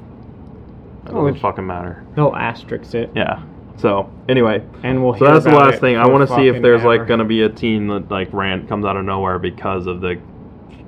[1.06, 3.39] "That Oh, doesn't it's- fucking matter." They'll asterisk it, Yeah.
[3.78, 5.15] So anyway, and we'll.
[5.15, 5.96] so that's the last thing.
[5.98, 8.86] I want to see if there's like gonna be a team that like rant comes
[8.86, 10.18] out of nowhere because of the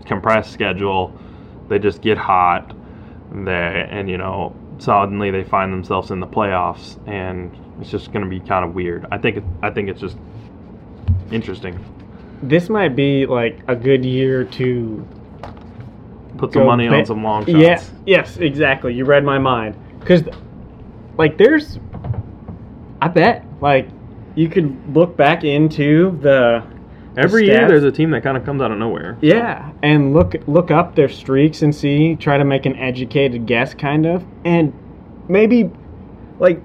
[0.08, 1.18] compressed schedule.
[1.70, 2.76] They just get hot,
[3.32, 8.24] they and you know suddenly they find themselves in the playoffs, and it's just going
[8.24, 9.06] to be kind of weird.
[9.12, 10.18] I think it, I think it's just
[11.32, 11.84] interesting.
[12.42, 15.08] This might be like a good year to
[16.38, 17.58] Put some money on some long shots.
[17.58, 18.94] Yeah, yes, exactly.
[18.94, 19.76] You read my mind.
[20.00, 20.24] Because,
[21.18, 21.80] like, there's,
[23.02, 23.90] I bet, like,
[24.36, 26.64] you could look back into the
[27.18, 29.18] Every the year there's a team that kind of comes out of nowhere.
[29.22, 33.74] Yeah, and look look up their streaks and see, try to make an educated guess,
[33.74, 34.74] kind of, and
[35.28, 35.70] maybe
[36.40, 36.62] like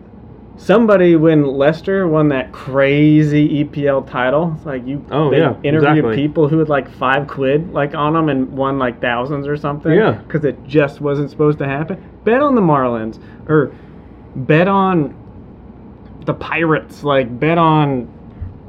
[0.57, 5.99] somebody when Leicester won that crazy EPL title, it's like you Oh, they yeah, interviewed
[6.05, 6.17] exactly.
[6.17, 9.93] people who had like five quid like on them and won like thousands or something.
[9.93, 10.13] Yeah.
[10.13, 12.03] because it just wasn't supposed to happen.
[12.25, 13.73] Bet on the Marlins or
[14.37, 15.15] bet on
[16.27, 17.03] the Pirates.
[17.03, 18.09] Like bet on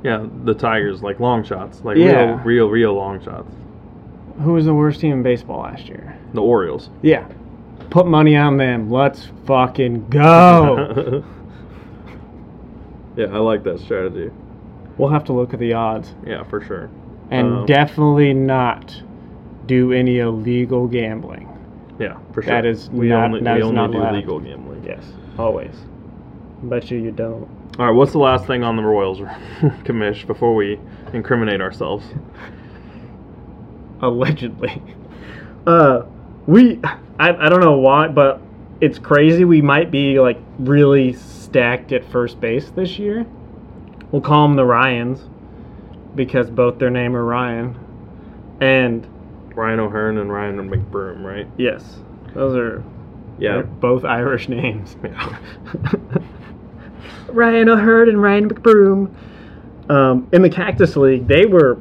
[0.03, 2.35] Yeah, the Tigers like long shots, like Yeah.
[2.43, 3.49] real, real, real long shots.
[4.41, 6.15] who was the worst team in baseball last year.
[6.33, 6.89] The Orioles.
[7.03, 7.25] Yeah.
[7.91, 8.89] Put money on them.
[8.89, 11.23] Let's fucking go.
[13.15, 14.31] yeah, I like that strategy.
[14.97, 16.13] we'll have to look at the odds.
[16.25, 16.89] Yeah, for sure.
[17.31, 19.01] And Um, definitely not
[19.67, 21.47] do any illegal gambling.
[21.99, 22.51] Yeah, for sure.
[22.53, 24.15] That is we not- only that we is only not do allowed.
[24.15, 24.83] legal gambling.
[24.85, 25.13] Yes.
[25.37, 25.75] Always.
[26.63, 27.47] Bet you you don't.
[27.79, 29.19] All right, what's the last thing on the Royals,
[29.83, 30.79] commish, before we
[31.11, 32.05] incriminate ourselves?
[34.01, 34.81] Allegedly.
[35.65, 36.03] Uh,
[36.45, 38.41] we, I, I don't know why, but
[38.79, 39.43] it's crazy.
[39.45, 43.25] We might be like really stacked at first base this year.
[44.11, 45.21] We'll call them the Ryans
[46.15, 47.79] because both their name are Ryan.
[48.61, 49.07] And
[49.55, 51.47] Ryan O'Hearn and Ryan McBroom, right?
[51.57, 51.97] yes,
[52.35, 52.83] those are
[53.39, 53.61] Yeah.
[53.63, 54.95] both Irish names.
[55.03, 55.37] Yeah.
[57.29, 59.13] Ryan O'Hearn and Ryan McBroom.
[59.89, 61.75] Um, in the Cactus League, they were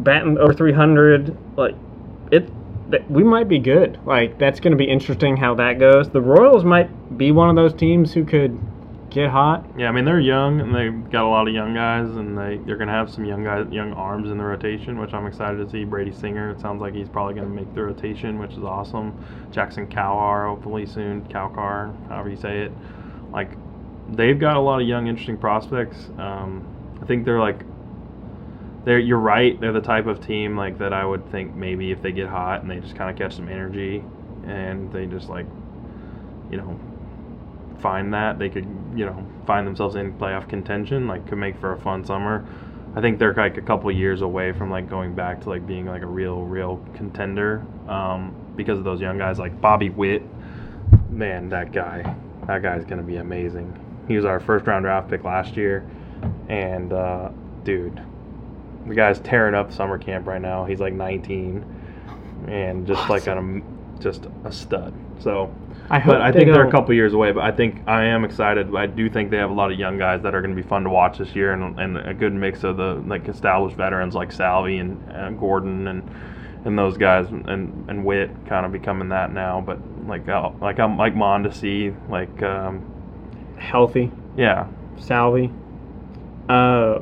[0.00, 1.36] batting over 300.
[1.56, 1.74] Like
[2.30, 2.48] it,
[2.90, 3.98] that we might be good.
[4.04, 6.10] Like that's going to be interesting how that goes.
[6.10, 8.58] The Royals might be one of those teams who could
[9.10, 9.64] get hot.
[9.76, 12.58] Yeah, I mean they're young and they've got a lot of young guys, and they
[12.64, 15.70] they're gonna have some young guys, young arms in the rotation, which I'm excited to
[15.70, 15.84] see.
[15.84, 19.12] Brady Singer, it sounds like he's probably gonna make the rotation, which is awesome.
[19.50, 22.72] Jackson Kowar, hopefully soon, Cowcar, however you say it.
[23.32, 23.50] Like
[24.10, 26.10] they've got a lot of young, interesting prospects.
[26.18, 26.66] Um,
[27.00, 27.60] I think they're like
[28.84, 29.60] they're you're right.
[29.60, 32.62] They're the type of team like that I would think maybe if they get hot
[32.62, 34.02] and they just kind of catch some energy
[34.46, 35.46] and they just like
[36.50, 36.78] you know
[37.80, 41.72] find that they could you know find themselves in playoff contention like could make for
[41.72, 42.46] a fun summer
[42.94, 45.86] i think they're like a couple years away from like going back to like being
[45.86, 50.22] like a real real contender um, because of those young guys like bobby witt
[51.10, 52.14] man that guy
[52.46, 53.76] that guy's gonna be amazing
[54.08, 55.88] he was our first round draft pick last year
[56.48, 57.30] and uh,
[57.64, 58.00] dude
[58.86, 61.64] the guy's tearing up summer camp right now he's like 19
[62.48, 63.64] and just like on
[63.98, 65.54] a just a stud so
[65.92, 66.14] I hope.
[66.14, 67.32] but I think they're a couple years away.
[67.32, 68.74] But I think I am excited.
[68.74, 70.66] I do think they have a lot of young guys that are going to be
[70.66, 74.14] fun to watch this year, and, and a good mix of the like established veterans
[74.14, 76.10] like Salvy and uh, Gordon and
[76.64, 79.60] and those guys and and Witt kind of becoming that now.
[79.60, 82.82] But like uh, like I'm like Mondesi, like um,
[83.62, 84.10] healthy.
[84.36, 84.66] yeah,
[84.98, 85.50] Salvy.
[86.48, 86.98] Uh,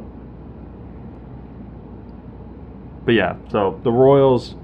[3.05, 3.37] but yeah.
[3.51, 4.55] So the Royals,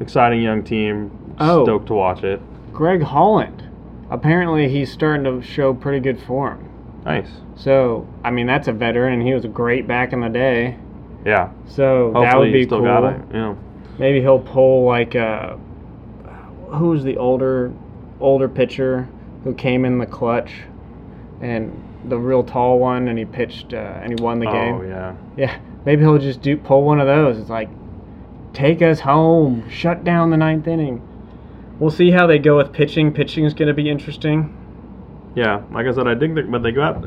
[0.00, 1.34] exciting young team.
[1.38, 1.64] Oh.
[1.64, 2.40] Stoked to watch it.
[2.72, 3.68] Greg Holland.
[4.10, 6.66] Apparently, he's starting to show pretty good form.
[7.04, 7.28] Nice.
[7.54, 10.76] So, I mean, that's a veteran, and he was great back in the day.
[11.24, 11.50] Yeah.
[11.66, 13.22] So Hopefully that would be still cool.
[13.32, 13.54] Yeah.
[13.98, 15.56] Maybe he'll pull like uh
[16.70, 17.72] who's the older
[18.20, 19.08] older pitcher
[19.44, 20.62] who came in the clutch
[21.40, 24.74] and the real tall one, and he pitched uh, and he won the Oh game.
[24.74, 25.14] Oh yeah.
[25.36, 27.38] Yeah, maybe he'll just do pull one of those.
[27.38, 27.68] It's like,
[28.52, 31.06] take us home, shut down the ninth inning.
[31.78, 33.12] We'll see how they go with pitching.
[33.12, 34.54] Pitching is going to be interesting.
[35.34, 37.02] Yeah, like I said, I think that, but they got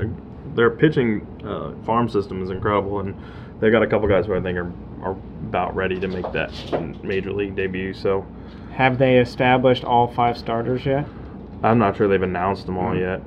[0.55, 3.15] their pitching uh, farm system is incredible, and
[3.59, 4.71] they got a couple guys who I think are,
[5.03, 6.51] are about ready to make that
[7.03, 7.93] major league debut.
[7.93, 8.25] So
[8.73, 11.05] Have they established all five starters yet?
[11.61, 12.99] I'm not sure they've announced them all Mhm.
[12.99, 13.21] yet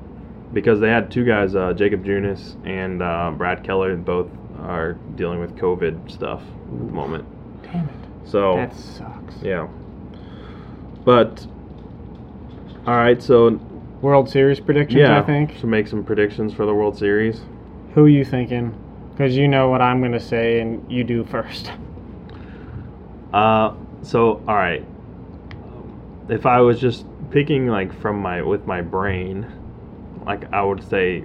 [0.52, 4.28] because they had two guys, uh, Jacob Junis and uh, Brad Keller, both
[4.60, 7.24] are dealing with COVID stuff at the moment.
[7.62, 9.34] Damn it, So that sucks.
[9.42, 9.68] yeah,
[11.04, 11.46] but
[12.86, 13.60] all right, so
[14.00, 15.58] World Series predictions, yeah, I think.
[15.60, 17.40] to make some predictions for the World Series.
[17.94, 18.74] Who are you thinking?
[19.12, 21.72] Because you know what I'm going to say, and you do first.
[23.32, 24.82] Uh, so all right.
[26.30, 29.46] If I was just picking like from my with my brain,
[30.26, 31.24] like I would say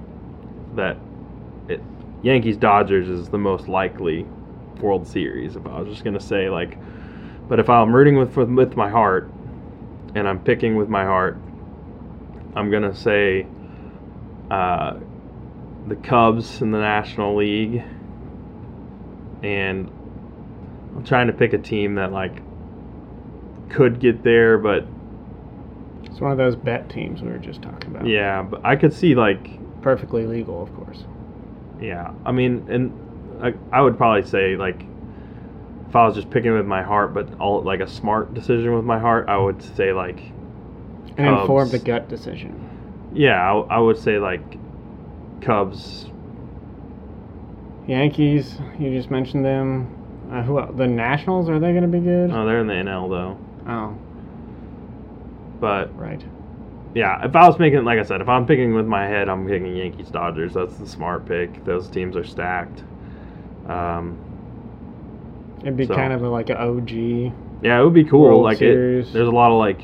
[0.76, 0.98] that
[1.68, 1.82] it
[2.24, 4.26] Yankees Dodgers is the most likely
[4.80, 5.56] World Series.
[5.56, 6.78] If I was just gonna say like
[7.48, 9.30] But if I'm rooting with with, my heart,
[10.16, 11.38] and I'm picking with my heart,
[12.56, 13.46] I'm gonna say
[14.50, 14.98] uh,
[15.88, 17.84] the Cubs in the National League,
[19.44, 19.90] and
[20.96, 22.42] I'm trying to pick a team that like
[23.70, 24.86] could get there, but
[26.12, 28.06] It's one of those bet teams we were just talking about.
[28.06, 31.06] yeah, but I could see like Perfectly legal, of course.
[31.82, 32.12] yeah.
[32.26, 32.94] I mean, and
[33.44, 34.84] I, I would probably say like
[35.90, 38.86] if I was just picking with my heart, but all like a smart decision with
[38.86, 40.20] my heart, I would say like
[41.18, 41.42] An Cubs.
[41.42, 42.70] informed the gut decision.
[43.14, 44.42] yeah, I, I would say like
[45.42, 46.08] Cubs.
[47.88, 49.98] Yankees, you just mentioned them.
[50.32, 50.72] Uh, who else?
[50.78, 52.32] The Nationals, are they going to be good?
[52.32, 53.98] Oh, they're in the NL though, oh,
[55.62, 56.22] but right.
[56.94, 59.48] yeah, if I was picking, like I said, if I'm picking with my head, I'm
[59.48, 60.54] picking Yankees Dodgers.
[60.56, 61.64] That's the smart pick.
[61.64, 62.84] Those teams are stacked.
[63.68, 64.18] Um,
[65.62, 66.92] It'd be So- kind of a, like an OG.
[67.62, 68.22] yeah, it would be cool.
[68.24, 68.74] World like it,
[69.14, 69.84] there's a lot of like,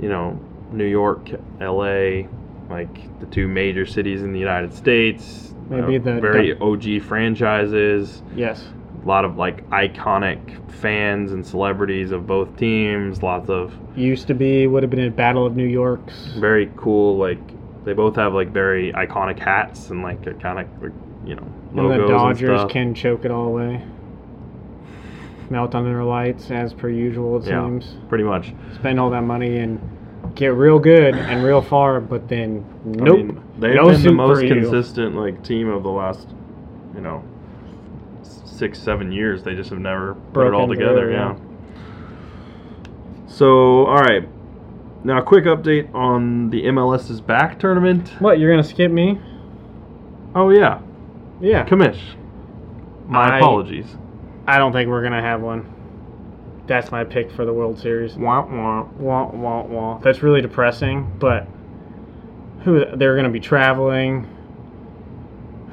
[0.00, 0.40] you know,
[0.72, 1.28] New York,
[1.60, 2.26] L.A.,
[2.70, 5.54] like the two major cities in the United States.
[5.68, 8.22] Maybe uh, the- very OG franchises.
[8.34, 8.66] Yes.
[9.04, 13.22] A lot of like iconic fans and celebrities of both teams.
[13.22, 16.32] Lots of Used to be, would have been a Battle of New York's.
[16.38, 17.38] very cool like
[17.84, 20.92] they both have like very iconic hats and like iconic like,
[21.26, 22.70] you know And the Dodgers stuff.
[22.70, 23.82] can choke it all away.
[25.50, 27.62] Melt under their lights, as per usual, it Yeah.
[27.62, 27.96] seems.
[28.08, 29.78] pretty much Spend all that money and
[30.34, 33.18] get real good and real far, but then, nope.
[33.18, 36.26] I mean, they've no been the most consistent like team of the last
[36.94, 37.22] you know
[38.54, 41.34] six seven years they just have never put it all together yeah.
[43.26, 44.28] so all right
[45.04, 49.20] now a quick update on the mls's back tournament What, you're going to skip me?
[50.34, 50.80] oh yeah
[51.40, 51.64] Yeah.
[51.66, 52.00] commish
[53.08, 53.96] my I- apologies
[54.46, 55.64] I don't think we're going to have one.
[56.66, 58.14] That's my pick for the World Series.
[58.14, 58.82] wah, wah.
[58.98, 59.98] Wah, wah, wah.
[60.00, 61.46] That's really depressing, but
[62.62, 64.28] who they're going to be traveling.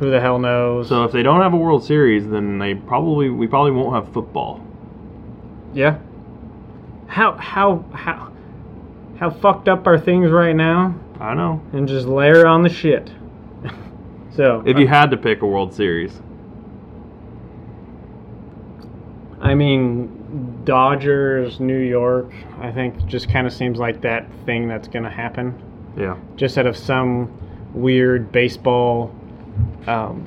[0.02, 0.90] Who the hell knows?
[0.90, 4.12] So if they don't have a World Series, then they probably we probably won't have
[4.12, 4.60] football.
[5.76, 6.00] yeah.
[7.06, 8.32] How how how
[9.20, 10.96] how fucked up are things right now?
[11.20, 11.62] I know.
[11.72, 13.12] And just layer on the shit.
[14.32, 16.20] so If you uh, had to pick a World Series,
[19.40, 22.34] I mean, Dodgers, New York.
[22.60, 25.62] I think just kind of seems like that thing that's going to happen.
[25.96, 27.32] yeah, Just out of some
[27.76, 29.14] weird baseball.
[29.88, 30.26] Um,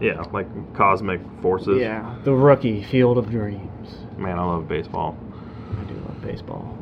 [0.00, 1.80] yeah, like cosmic forces.
[1.80, 3.96] yeah, the rookie Field of Dreams.
[4.18, 5.16] Man, I love baseball.
[5.78, 6.78] I do love baseball.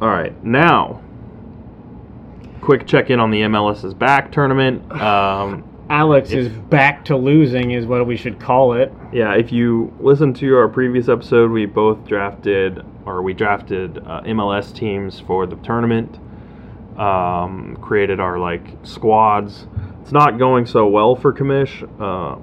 [0.00, 1.00] All right, now,
[2.60, 4.82] quick check in on the MLS's back tournament.
[5.00, 8.90] Um, Alex If- is back to losing, is what we should call it.
[9.12, 14.22] yeah, if you listen to our previous episode, we both drafted or we drafted uh,
[14.22, 16.18] MLS teams for the tournament.
[16.98, 19.66] Um, created our like squads.
[20.02, 21.82] It's not going so well for Kamish.
[22.00, 22.38] Uh,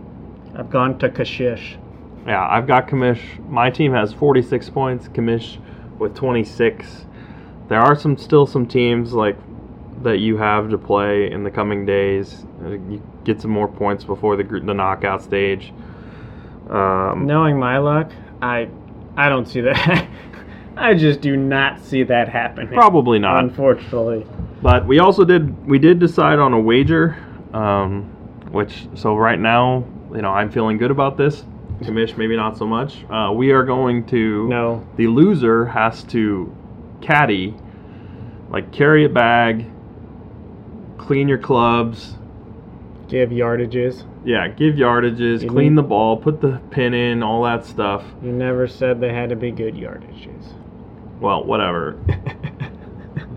[0.58, 1.78] I've gone to Kashish.
[2.26, 3.22] Yeah, I've got Kamish.
[3.50, 5.08] My team has 46 points.
[5.10, 5.58] Kamish
[6.00, 7.06] with 26.
[7.68, 9.38] There are some still some teams like
[10.04, 12.46] that you have to play in the coming days.
[12.64, 15.74] Uh, You get some more points before the the knockout stage.
[16.70, 18.70] Um, Knowing my luck, I
[19.18, 20.08] I don't see that.
[20.78, 22.70] I just do not see that happening.
[22.70, 23.44] Probably not.
[23.44, 24.26] Unfortunately.
[24.62, 27.18] But we also did we did decide on a wager,
[27.54, 28.04] um,
[28.52, 29.84] which so right now
[30.14, 31.44] you know I'm feeling good about this.
[31.82, 33.06] Kamish maybe not so much.
[33.10, 34.86] Uh, we are going to No.
[34.98, 36.54] the loser has to
[37.02, 37.56] caddy,
[38.50, 39.66] like carry a bag,
[40.98, 42.16] clean your clubs,
[43.08, 44.04] Give yardages.
[44.26, 48.04] yeah, give yardages, You clean need- the ball, put the pin in, all that stuff.
[48.22, 50.54] You never said they had to be good yardages.
[51.20, 51.98] Well, whatever.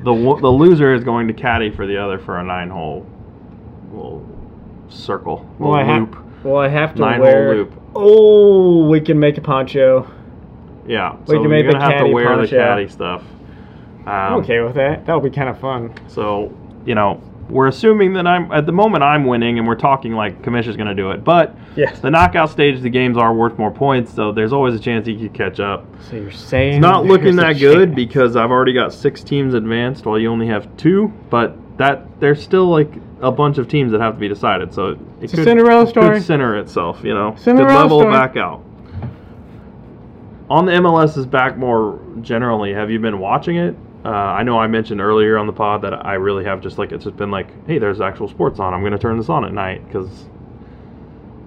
[0.04, 3.06] The wo- the loser is going to caddy for the other for a nine hole
[3.92, 4.26] little
[4.88, 6.02] circle, well, little I have.
[6.10, 7.54] loop, Well, I have to nine wear.
[7.54, 7.72] loop.
[7.94, 10.10] Oh, we can make a poncho.
[10.86, 12.42] Yeah, We so can you're make the gonna have to wear poncho.
[12.42, 13.22] the caddy stuff.
[14.00, 15.06] Um, I'm okay with that.
[15.06, 15.92] That'll be kind of fun.
[16.08, 16.52] So,
[16.84, 20.42] you know, we're assuming that I'm at the moment I'm winning, and we're talking like
[20.42, 21.22] Commission's going to do it.
[21.22, 22.00] But Yes.
[22.00, 25.16] the knockout stage, the games are worth more points, so there's always a chance he
[25.16, 25.86] could catch up.
[26.10, 27.94] So you're saying It's not looking that good chance.
[27.96, 31.12] because I've already got six teams advanced, while you only have two.
[31.30, 34.74] But that there's still like a bunch of teams that have to be decided.
[34.74, 36.16] So it It's a could, Cinderella story.
[36.18, 37.34] Could center itself, you know.
[37.38, 38.12] Cinderella could level story.
[38.12, 38.62] back out.
[40.50, 43.74] On the MLS's back more generally, have you been watching it?
[44.04, 46.92] Uh, I know I mentioned earlier on the pod that I really have just like
[46.92, 48.74] it's just been like, hey, there's actual sports on.
[48.74, 50.26] I'm going to turn this on at night because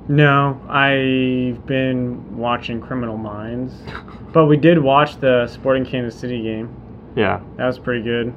[0.08, 3.74] No, I've been watching Criminal Minds,
[4.34, 6.74] but we did watch the Sporting Kansas City game.
[7.16, 8.34] Yeah, That was pretty good.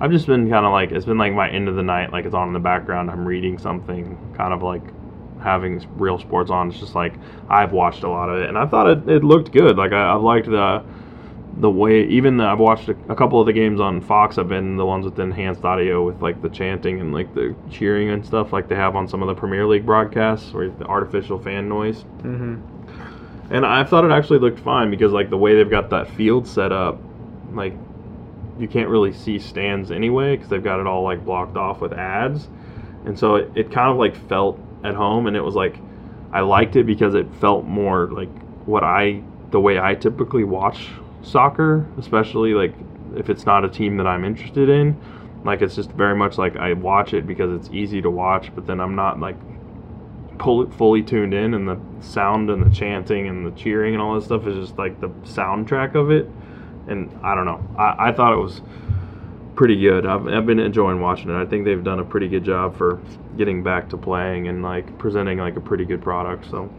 [0.00, 2.24] I've just been kind of like it's been like my end of the night, like
[2.24, 3.10] it's on in the background.
[3.10, 4.82] I'm reading something, kind of like
[5.40, 6.68] having real sports on.
[6.68, 7.14] It's just like
[7.48, 9.76] I've watched a lot of it, and I thought it, it looked good.
[9.76, 10.84] Like I, I liked the
[11.58, 12.04] the way.
[12.06, 14.36] Even the, I've watched a, a couple of the games on Fox.
[14.38, 18.10] I've been the ones with enhanced audio with like the chanting and like the cheering
[18.10, 21.38] and stuff, like they have on some of the Premier League broadcasts, where the artificial
[21.38, 22.00] fan noise.
[22.22, 22.56] hmm
[23.50, 26.48] And I thought it actually looked fine because like the way they've got that field
[26.48, 26.98] set up,
[27.52, 27.74] like
[28.58, 31.92] you can't really see stands anyway because they've got it all like blocked off with
[31.92, 32.48] ads,
[33.04, 35.76] and so it, it kind of like felt at home, and it was like
[36.32, 38.30] I liked it because it felt more like
[38.66, 40.88] what I the way I typically watch
[41.22, 42.74] soccer, especially like
[43.16, 45.00] if it's not a team that I'm interested in.
[45.44, 48.66] Like it's just very much like I watch it because it's easy to watch, but
[48.66, 49.36] then I'm not like
[50.38, 54.24] fully tuned in, and the sound and the chanting and the cheering and all this
[54.24, 56.28] stuff is just like the soundtrack of it.
[56.86, 57.62] And I don't know.
[57.78, 58.60] I, I thought it was
[59.56, 60.04] pretty good.
[60.06, 61.40] I've, I've been enjoying watching it.
[61.40, 63.00] I think they've done a pretty good job for
[63.36, 66.50] getting back to playing and like presenting like a pretty good product.
[66.50, 66.70] So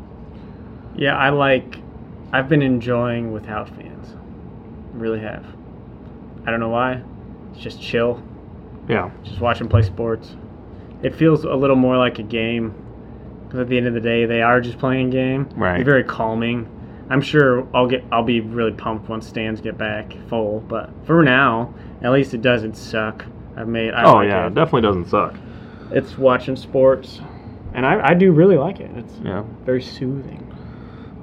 [0.96, 1.78] Yeah, I like.
[2.34, 4.16] I've been enjoying without fans.
[4.94, 5.46] Really have.
[6.46, 7.02] I don't know why.
[7.54, 8.22] It's just chill.
[8.90, 10.36] yeah, Just watch them play sports.
[11.02, 12.74] It feels a little more like a game.
[13.46, 15.50] Because at the end of the day, they are just playing a game.
[15.56, 15.76] Right.
[15.78, 16.68] They're very calming.
[17.10, 18.04] I'm sure I'll get.
[18.12, 20.62] I'll be really pumped once stands get back full.
[20.62, 23.26] But for now, at least it doesn't suck.
[23.56, 23.94] I've made.
[23.94, 24.48] I oh like yeah, it.
[24.48, 25.36] it definitely doesn't suck.
[25.92, 27.22] It's watching sports,
[27.74, 28.90] and I, I do really like it.
[28.96, 29.44] It's Yeah.
[29.66, 30.42] very soothing.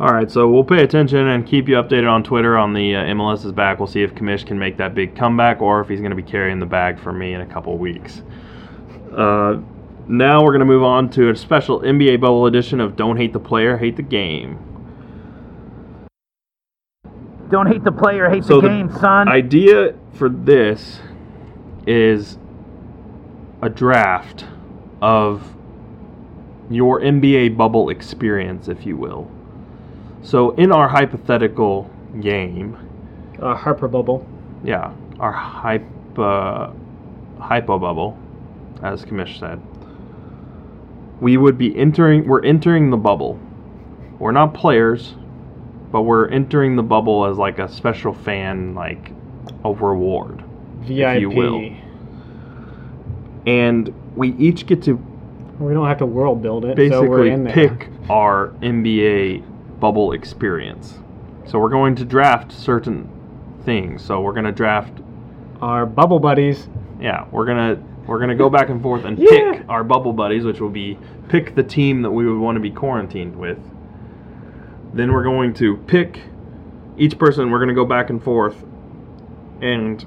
[0.01, 3.05] All right, so we'll pay attention and keep you updated on Twitter on the uh,
[3.05, 3.79] MLS is back.
[3.79, 6.23] We'll see if Kamish can make that big comeback or if he's going to be
[6.23, 8.23] carrying the bag for me in a couple weeks.
[9.15, 9.59] Uh,
[10.09, 13.33] now we're going to move on to a special NBA bubble edition of Don't Hate
[13.33, 14.59] the Player, Hate the Game.
[17.53, 19.29] Don't hate the player, hate So the the game, son.
[19.29, 21.01] Idea for this
[21.87, 22.39] is
[23.61, 24.47] a draft
[25.03, 25.55] of
[26.71, 29.31] your NBA bubble experience, if you will.
[30.23, 31.91] So, in our hypothetical
[32.21, 32.79] game,
[33.39, 34.25] Uh, Harper bubble.
[34.65, 35.85] yeah, our hype,
[36.19, 36.71] uh,
[37.39, 38.17] hypo bubble,
[38.83, 39.61] as Kamish said,
[41.21, 42.27] we would be entering.
[42.27, 43.39] We're entering the bubble.
[44.19, 45.17] We're not players,
[45.93, 49.13] but we're entering the bubble as like a special fan, like
[49.65, 50.43] a reward,
[50.81, 51.21] VIP.
[51.21, 51.71] you will.
[53.47, 54.95] and we each get to
[55.59, 57.55] We don't have to world build it, so we're basically in there.
[57.55, 60.99] pick our NBA bubble experience.
[61.47, 63.09] So we're going to draft certain
[63.65, 64.03] things.
[64.05, 64.93] So we're going to draft
[65.61, 66.69] our bubble buddies.
[67.01, 69.29] yeah, we're going to we're going to go back and forth and Yeah.
[69.29, 72.61] pick our bubble buddies, which will be pick the team that we would want to
[72.61, 73.59] be quarantined with.
[74.95, 76.21] Then we're going to pick
[76.99, 78.63] each person, we're going to go back and forth
[79.63, 80.05] and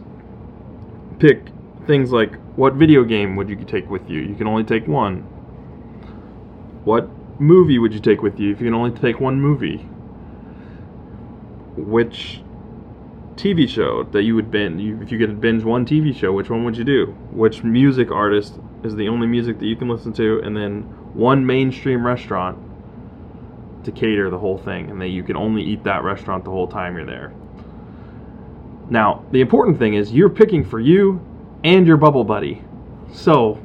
[1.20, 1.48] pick
[1.88, 4.22] things like what video game would you take with you?
[4.22, 5.22] You can only take one.
[6.84, 7.10] What
[7.40, 9.78] movie would you take with you if you can only take one movie?
[11.76, 12.42] Which
[13.36, 16.64] TV show that you would binge, if you could binge one TV show, which one
[16.64, 17.08] would you do?
[17.32, 20.40] Which music artist is the only music that you can listen to?
[20.44, 20.84] And then
[21.14, 22.58] one mainstream restaurant
[23.86, 26.68] to cater the whole thing, and that you can only eat that restaurant the whole
[26.68, 27.34] time you're there.
[28.90, 31.20] Now, the important thing is you're picking for you
[31.64, 32.64] and your bubble buddy.
[33.14, 33.60] So,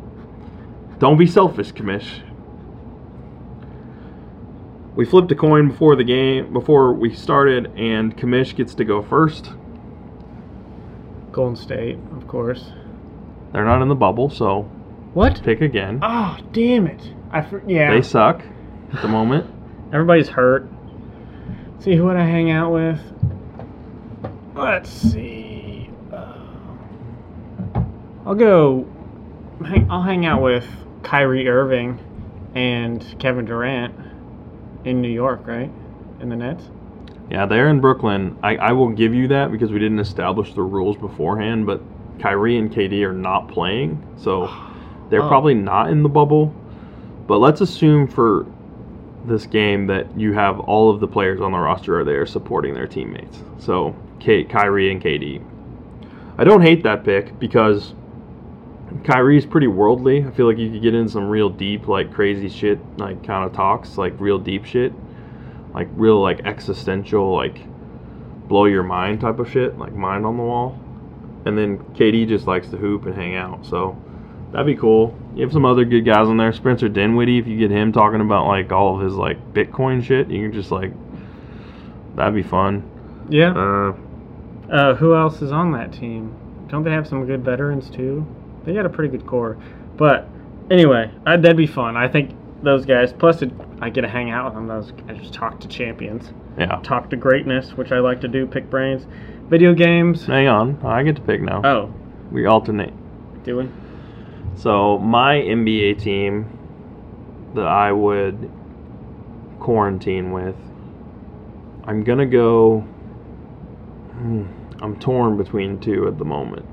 [0.99, 2.23] don't be selfish, Kamish.
[4.97, 9.03] We flipped a coin before the game, before we started, and Kamish gets to go
[9.03, 9.51] first.
[11.33, 12.73] Golden State, of course.
[13.53, 14.63] They're not in the bubble, so
[15.15, 15.43] What?
[15.43, 16.01] pick again.
[16.03, 17.13] Oh, damn it.
[17.31, 17.93] I for, yeah.
[17.93, 18.43] They suck
[18.93, 19.47] at the moment.
[19.93, 20.69] Everybody's hurt.
[21.81, 23.01] See who would I hang out with?
[24.55, 25.91] Let's see.
[26.13, 26.35] Uh,
[28.27, 28.87] I'll go.
[29.65, 30.67] Hang, I'll hang out with
[31.03, 31.99] Kyrie Irving
[32.55, 33.95] and Kevin Durant
[34.85, 35.71] in New York, right?
[36.21, 36.69] In the Nets.
[37.31, 38.37] Yeah, they're in Brooklyn.
[38.43, 41.81] I, I will give you that because we didn't establish the rules beforehand, but
[42.19, 44.51] Kyrie and KD are not playing, so
[45.09, 45.29] they're Oh.
[45.29, 46.55] probably not in the bubble.
[47.27, 48.47] But let's assume for
[49.25, 52.75] this game that you have all of the players on the roster are there supporting
[52.75, 53.43] their teammates.
[53.59, 55.45] So Kate, Kyrie and KD.
[56.39, 57.95] I don't hate that pick because
[59.05, 60.25] Kyrie's pretty worldly.
[60.25, 63.45] I feel like you could get in some real deep, like crazy shit, like kind
[63.45, 64.93] of talks, like real deep shit,
[65.75, 67.59] like real like existential, like
[68.49, 70.79] blow your mind type of shit, like mind on the wall.
[71.47, 73.65] And then KD just likes to hoop and hang out.
[73.65, 73.97] So
[74.53, 75.17] That'd be cool.
[75.37, 76.53] You have some other good guys on there.
[76.53, 80.29] Spencer Dinwiddie, if you get him talking about like all of his like Bitcoin shit,
[80.29, 80.93] you can just like
[82.17, 82.89] that'd be fun.
[83.29, 83.53] Yeah.
[83.53, 83.95] Uh,
[84.71, 86.35] Uh, who else is on that team?
[86.69, 88.27] Don't they have some good veterans too?
[88.65, 89.57] They got a pretty good core.
[89.97, 90.29] But
[90.71, 91.97] anyway, I, that'd be fun.
[91.97, 93.13] I think those guys.
[93.13, 94.67] Plus, it, I get to hang out with them.
[94.69, 96.79] Those I just talk to champions, yeah.
[96.83, 98.47] talk to greatness, which I like to do.
[98.47, 99.07] Pick brains,
[99.49, 100.27] video games.
[100.27, 101.63] Hang on, I get to pick now.
[101.65, 101.95] Oh,
[102.31, 102.93] We alternate.
[103.45, 103.69] do we?
[104.57, 106.59] So my NBA team
[107.55, 108.51] that I would
[109.59, 110.57] quarantine with,
[111.85, 112.81] I'm gonna go.
[114.13, 114.47] hmm,
[114.83, 116.67] I'm torn between two at the moment,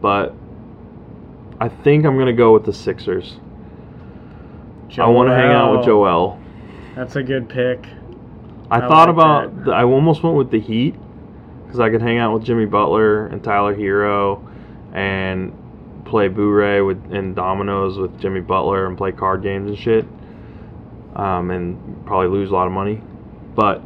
[0.00, 0.34] but
[1.60, 3.38] I think I'm gonna go with the Sixers.
[4.98, 6.38] I want to hang out with Joel.
[6.94, 7.86] That's a good pick.
[8.70, 9.64] I, I thought like about.
[9.64, 10.94] The, I almost went with the Heat
[11.64, 14.46] because I could hang out with Jimmy Butler and Tyler Herro,
[14.92, 15.56] and
[16.12, 20.04] play bourré with and dominoes with Jimmy Butler and play card games and shit.
[21.16, 23.02] Um, and probably lose a lot of money,
[23.54, 23.82] but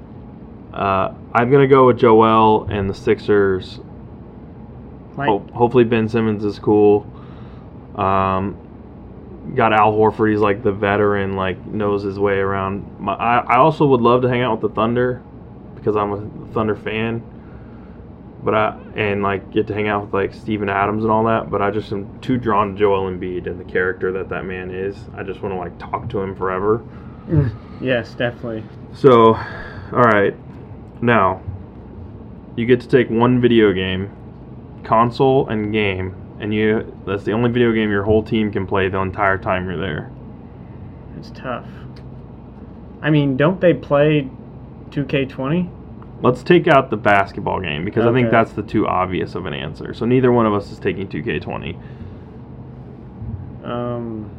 [0.72, 3.80] uh, I'm gonna go with Joel and the Sixers.
[5.28, 7.04] Ho- hopefully Ben Simmons is cool.
[7.96, 8.56] Um,
[9.56, 10.30] got Al Horford.
[10.30, 13.00] He's like the veteran, like knows his way around.
[13.00, 15.22] My, I I also would love to hang out with the Thunder
[15.74, 17.22] because I'm a Thunder fan.
[18.42, 21.50] But I and like get to hang out with like Steven Adams and all that.
[21.50, 24.70] But I just am too drawn to Joel Embiid and the character that that man
[24.70, 24.96] is.
[25.14, 26.84] I just want to like talk to him forever.
[27.28, 28.62] Mm, yes, definitely.
[28.94, 30.34] So, all right,
[31.02, 31.42] now
[32.56, 34.10] you get to take one video game,
[34.84, 38.88] console and game, and you that's the only video game your whole team can play
[38.88, 40.10] the entire time you're there.
[41.18, 41.66] It's tough.
[43.02, 44.28] I mean, don't they play
[44.90, 45.70] 2K20?
[46.22, 49.52] Let's take out the basketball game because I think that's the too obvious of an
[49.52, 49.92] answer.
[49.92, 51.78] So neither one of us is taking 2K20.
[53.64, 54.30] Um,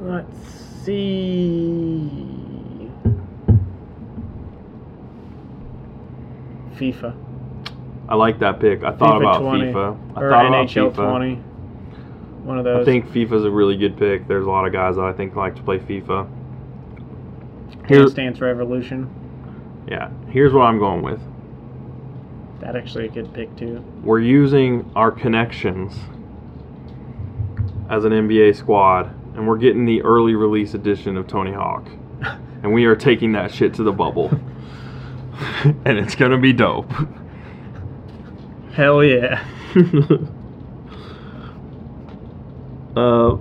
[0.00, 0.36] let's
[0.84, 2.90] see.
[6.74, 7.14] FIFA.
[8.08, 8.82] I like that pick.
[8.82, 10.16] I thought FIFA about 20, FIFA.
[10.16, 11.10] I or thought about NHL FIFA.
[11.10, 11.34] 20.
[12.44, 12.82] One of those.
[12.82, 14.28] I think FIFA's a really good pick.
[14.28, 16.28] There's a lot of guys that I think like to play FIFA.
[17.88, 19.10] Here, Dance Revolution.
[19.86, 20.10] Yeah.
[20.28, 21.20] Here's what I'm going with.
[22.60, 23.84] That actually a good pick too.
[24.02, 25.94] we're using our connections
[27.88, 31.86] as an NBA squad, and we're getting the early release edition of Tony Hawk,
[32.62, 34.30] and we are taking that shit to the bubble,
[35.64, 36.90] and it's gonna be dope.
[38.72, 39.44] Hell yeah.
[42.96, 43.36] uh,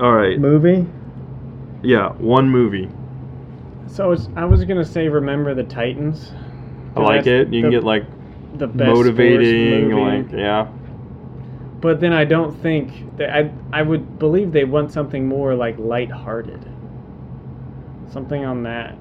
[0.00, 0.86] all right, Movie.
[1.82, 2.88] yeah, one movie.
[3.88, 6.32] So it's, I was gonna say, remember the Titans.
[6.94, 7.52] I like it.
[7.52, 8.04] You can get like
[8.54, 10.68] the best motivating, like yeah.
[11.80, 15.78] But then I don't think that I I would believe they want something more like
[15.78, 16.64] lighthearted.
[18.10, 18.96] Something on that.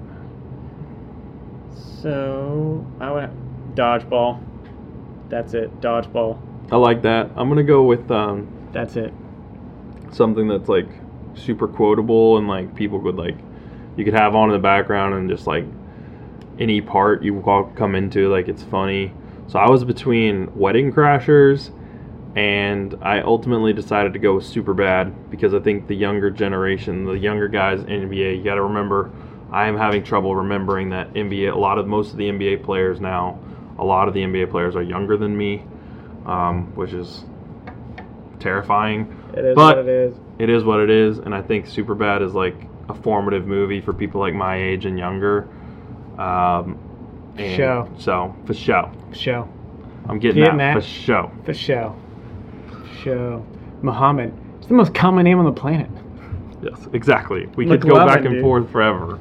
[2.01, 4.41] So I would dodgeball.
[5.29, 5.81] That's it.
[5.81, 6.39] Dodgeball.
[6.71, 7.31] I like that.
[7.35, 9.13] I'm gonna go with um, That's it.
[10.11, 10.87] something that's like
[11.33, 13.35] super quotable and like people could like
[13.97, 15.65] you could have on in the background and just like
[16.59, 19.11] any part you walk, come into like it's funny
[19.47, 21.71] so i was between wedding crashers
[22.35, 27.13] and i ultimately decided to go with Superbad because i think the younger generation the
[27.13, 29.11] younger guys in nba you got to remember
[29.51, 32.99] i am having trouble remembering that nba a lot of most of the nba players
[32.99, 33.39] now
[33.79, 35.63] a lot of the nba players are younger than me
[36.25, 37.23] um, which is
[38.39, 40.13] terrifying It is But- what it is.
[40.39, 42.55] it is what it is, and I think Superbad is like
[42.89, 45.47] a formative movie for people like my age and younger.
[46.17, 46.79] Um,
[47.37, 47.89] and Show.
[47.99, 49.47] So for show, Show.
[50.09, 50.81] I'm getting, Getting that, that.
[50.81, 51.31] for show.
[51.45, 51.95] The show.
[53.03, 53.45] Show.
[53.81, 54.33] Muhammad.
[54.57, 55.89] It's the most common name on the planet.
[56.63, 57.45] Yes, exactly.
[57.55, 58.41] We could go back and dude.
[58.41, 59.19] forth forever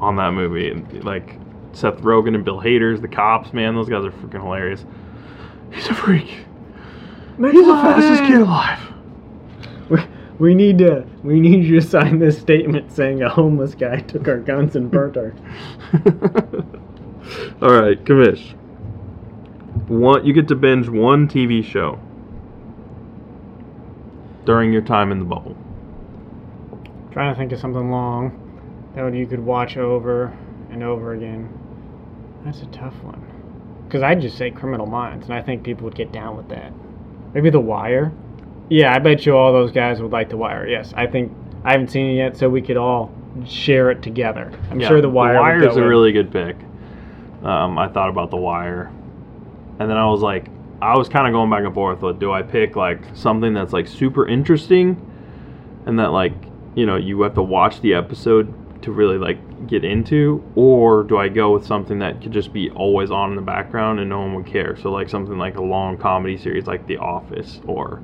[0.00, 1.38] on that movie, and like
[1.72, 3.52] Seth Rogen and Bill Hader's the cops.
[3.52, 4.86] Man, those guys are freaking hilarious.
[5.72, 6.28] He's a freak.
[6.28, 8.80] He's the fastest kid alive.
[10.38, 14.00] We, we need to we need you to sign this statement saying a homeless guy
[14.00, 15.34] took our guns and burnt our
[17.60, 18.54] All right, Kamish.
[19.88, 21.98] One, you get to binge one TV show
[24.44, 25.56] during your time in the bubble.
[27.10, 28.48] trying to think of something long
[28.94, 30.36] that you could watch over
[30.70, 31.48] and over again.
[32.44, 33.22] That's a tough one.
[33.84, 36.72] Because I'd just say Criminal Minds, and I think people would get down with that.
[37.34, 38.12] Maybe The Wire.
[38.68, 40.66] Yeah, I bet you all those guys would like The Wire.
[40.68, 41.32] Yes, I think
[41.64, 43.12] I haven't seen it yet, so we could all
[43.46, 44.52] share it together.
[44.70, 45.34] I'm sure The Wire.
[45.34, 46.56] The Wire is a really good pick.
[47.42, 48.92] Um, I thought about The Wire,
[49.78, 50.48] and then I was like,
[50.80, 53.72] I was kind of going back and forth with do I pick like something that's
[53.72, 55.04] like super interesting
[55.86, 56.34] and that like
[56.76, 61.16] you know you have to watch the episode to really like get into or do
[61.16, 64.20] I go with something that could just be always on in the background and no
[64.20, 68.00] one would care so like something like a long comedy series like The Office or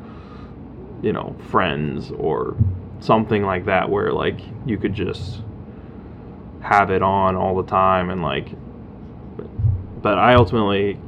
[1.04, 2.56] you know Friends or
[3.00, 5.42] something like that where like you could just
[6.60, 8.48] have it on all the time and like
[10.00, 10.98] but I ultimately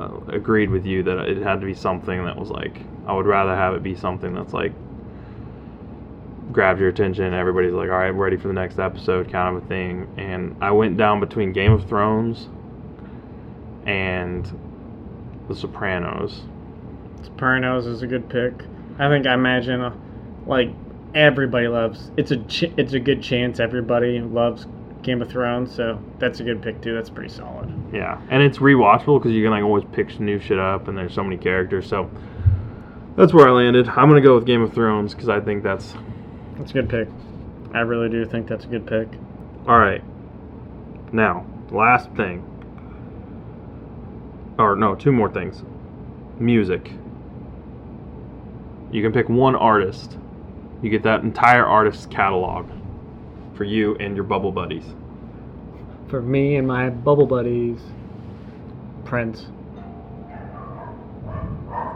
[0.00, 3.26] uh, agreed with you that it had to be something that was like I would
[3.26, 4.72] rather have it be something that's like
[6.52, 7.34] grabs your attention.
[7.34, 10.08] Everybody's like, all right, ready for the next episode, kind of a thing.
[10.16, 12.48] And I went down between Game of Thrones
[13.86, 14.50] and
[15.48, 16.42] The Sopranos.
[17.22, 18.64] Sopranos is a good pick.
[18.98, 19.94] I think I imagine uh,
[20.46, 20.70] like
[21.14, 22.10] everybody loves.
[22.16, 24.66] It's a ch- it's a good chance everybody loves
[25.02, 26.94] Game of Thrones, so that's a good pick too.
[26.94, 27.72] That's pretty solid.
[27.92, 31.14] Yeah, and it's rewatchable because you can like always pick new shit up, and there's
[31.14, 31.88] so many characters.
[31.88, 32.10] So
[33.16, 33.88] that's where I landed.
[33.88, 35.94] I'm gonna go with Game of Thrones because I think that's
[36.56, 37.08] That's a good pick.
[37.74, 39.08] I really do think that's a good pick.
[39.66, 40.02] All right.
[41.12, 42.44] Now, last thing.
[44.58, 45.62] Or no, two more things.
[46.38, 46.92] Music.
[48.90, 50.16] You can pick one artist.
[50.82, 52.68] You get that entire artist's catalog
[53.54, 54.84] for you and your bubble buddies.
[56.08, 57.80] For me and my bubble buddies,
[59.04, 59.46] Prince.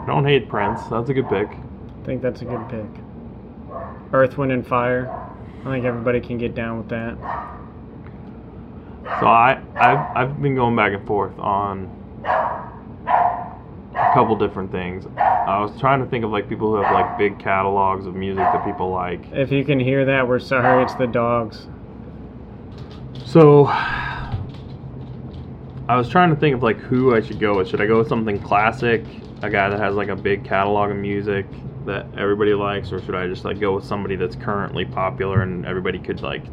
[0.05, 0.81] Don't hate Prince.
[0.91, 1.47] That's a good pick.
[1.47, 3.03] I think that's a good pick.
[4.11, 5.09] Earth, Wind, and Fire.
[5.61, 7.17] I think everybody can get down with that.
[9.19, 11.87] So I I've, I've been going back and forth on
[14.13, 15.05] couple different things.
[15.17, 18.43] I was trying to think of like people who have like big catalogs of music
[18.43, 19.19] that people like.
[19.31, 20.83] If you can hear that, we're sorry.
[20.83, 21.67] It's the dogs.
[23.25, 24.37] So I
[25.97, 27.67] was trying to think of like who I should go with.
[27.67, 29.03] Should I go with something classic,
[29.41, 31.47] a guy that has like a big catalog of music
[31.85, 35.65] that everybody likes, or should I just like go with somebody that's currently popular and
[35.65, 36.43] everybody could like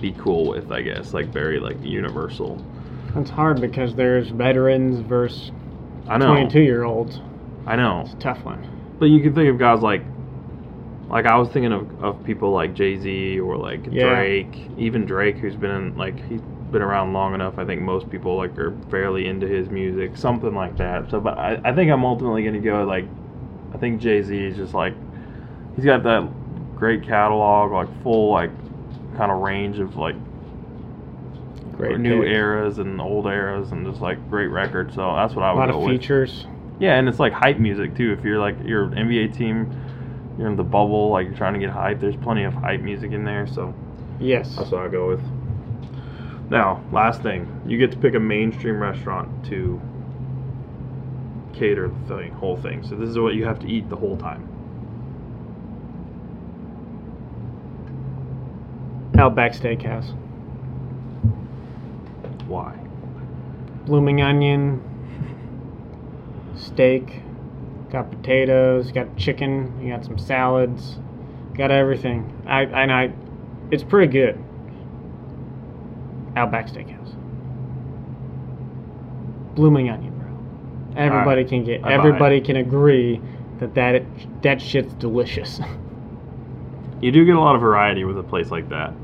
[0.00, 0.72] be cool with?
[0.72, 2.64] I guess like very like universal.
[3.14, 5.52] It's hard because there's veterans versus
[6.08, 6.28] I know.
[6.28, 7.20] 22 year olds.
[7.66, 8.02] I know.
[8.04, 8.96] It's a tough one.
[8.98, 10.02] But you can think of guys like,
[11.08, 14.08] like I was thinking of, of people like Jay Z or like Yeah.
[14.08, 16.40] Drake, even Drake, who's been in like he's
[16.72, 17.58] been around long enough.
[17.58, 21.10] I think most people like are fairly into his music, something like that.
[21.10, 23.04] So, but I, I think I'm ultimately gonna go like,
[23.74, 24.94] I think Jay Z is just like,
[25.76, 26.28] he's got that
[26.76, 28.50] great catalog, like full like
[29.16, 30.16] kind of range of like
[31.76, 32.30] Great new pick.
[32.32, 34.94] eras and old eras and just like great records.
[34.94, 35.70] So that's what I would go with.
[35.70, 36.00] A lot go of with.
[36.00, 36.46] features.
[36.78, 38.12] Yeah, and it's like hype music too.
[38.18, 39.70] If you're like your NBA team,
[40.38, 42.00] you're in the bubble, like you're trying to get hype.
[42.00, 43.74] There's plenty of hype music in there, so
[44.20, 44.56] Yes.
[44.56, 45.20] that's what I go with.
[46.50, 49.80] Now, last thing, you get to pick a mainstream restaurant to
[51.52, 52.82] cater the thing, whole thing.
[52.86, 54.46] So this is what you have to eat the whole time.
[59.18, 60.14] Outback Steakhouse.
[62.46, 62.76] Why?
[63.84, 64.82] Blooming onion.
[66.54, 67.22] Steak.
[67.90, 68.92] Got potatoes.
[68.92, 69.78] Got chicken.
[69.80, 70.98] You got some salads.
[71.54, 72.42] Got everything.
[72.46, 73.12] I and I.
[73.70, 74.42] It's pretty good.
[76.36, 77.14] Outback Steakhouse.
[79.54, 81.02] Blooming onion, bro.
[81.02, 81.84] Everybody can get.
[81.84, 81.94] I.
[81.94, 83.20] Everybody can agree
[83.58, 84.02] that that
[84.42, 85.60] that shit's delicious.
[87.02, 88.94] You do get a lot of variety with a place like that.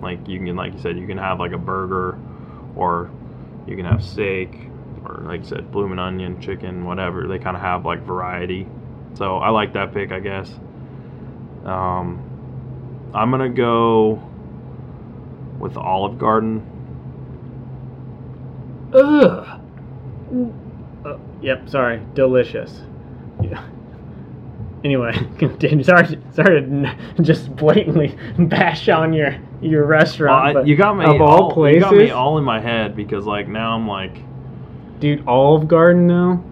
[0.00, 2.16] Like you can, like you said, you can have like a burger,
[2.80, 3.10] or
[3.66, 4.52] you can have steak,
[5.04, 7.28] or like I said, bloomin' onion, chicken, whatever.
[7.28, 8.66] They kind of have like variety.
[9.14, 10.50] So I like that pick, I guess.
[11.64, 14.22] Um, I'm gonna go
[15.58, 16.66] with Olive Garden.
[18.94, 19.60] ugh.
[21.04, 22.00] Oh, yep, sorry.
[22.14, 22.82] Delicious.
[23.42, 23.62] Yeah.
[24.82, 25.84] Anyway, continue.
[25.84, 30.48] Sorry, sorry to just blatantly bash on your your Well, restaurant.
[30.48, 32.60] I, but you got me of all, all, places, You got me all in my
[32.60, 34.16] head because like now I'm like,
[35.00, 35.26] dude.
[35.26, 36.42] Olive Garden though.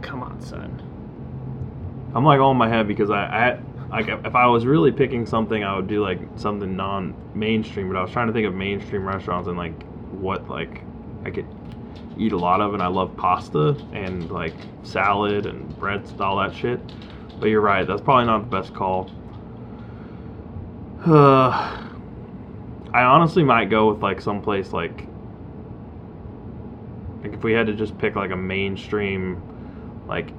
[0.00, 0.82] Come on, son.
[2.14, 5.26] I'm like all in my head because I, I like if I was really picking
[5.26, 7.88] something, I would do like something non-mainstream.
[7.88, 9.82] But I was trying to think of mainstream restaurants and like
[10.12, 10.82] what like
[11.24, 11.46] I could
[12.16, 16.54] eat a lot of, and I love pasta and like salad and breads, all that
[16.54, 16.80] shit.
[17.38, 19.10] But you're right, that's probably not the best call.
[21.04, 21.82] Uh,
[22.92, 25.06] I honestly might go with like someplace like
[27.22, 29.42] like if we had to just pick like a mainstream
[30.08, 30.32] like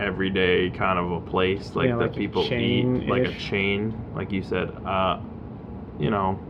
[0.00, 4.32] everyday kind of a place like Yeah, that like people eat like a chain like
[4.32, 5.20] you said uh
[5.98, 6.40] you know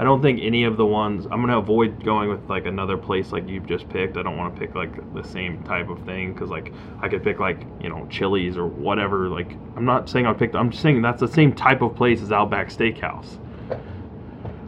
[0.00, 3.32] I don't think any of the ones I'm gonna avoid going with like another place
[3.32, 4.16] like you've just picked.
[4.16, 6.72] I don't want to pick like the same type of thing because like
[7.02, 9.28] I could pick like you know Chili's or whatever.
[9.28, 10.54] Like I'm not saying I picked.
[10.56, 13.38] I'm just saying that's the same type of place as Outback Steakhouse.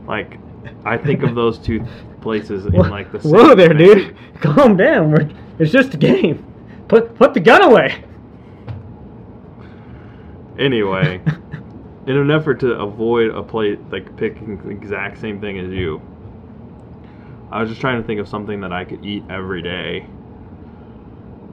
[0.07, 0.37] Like
[0.85, 1.83] I think of those two
[2.21, 3.21] places in like the.
[3.21, 4.15] Whoa there, dude.
[4.43, 5.13] Calm down.
[5.13, 6.45] We're, it's just a game.
[6.89, 8.05] Put put the gun away.
[10.59, 11.23] Anyway,
[12.07, 16.01] in an effort to avoid a plate like picking the exact same thing as you,
[17.51, 20.07] I was just trying to think of something that I could eat every day.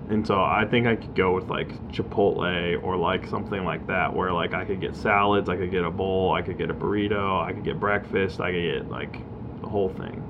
[0.09, 4.15] And so I think I could go with like Chipotle or like something like that,
[4.15, 6.73] where like I could get salads, I could get a bowl, I could get a
[6.73, 9.19] burrito, I could get breakfast, I could get like
[9.61, 10.23] the whole thing.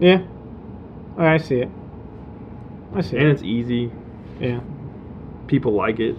[0.00, 0.22] Yeah.
[1.18, 1.70] Oh, I see it.
[2.94, 3.28] I see And it.
[3.28, 3.90] it's easy.
[4.40, 4.60] Yeah.
[5.48, 6.16] People like it.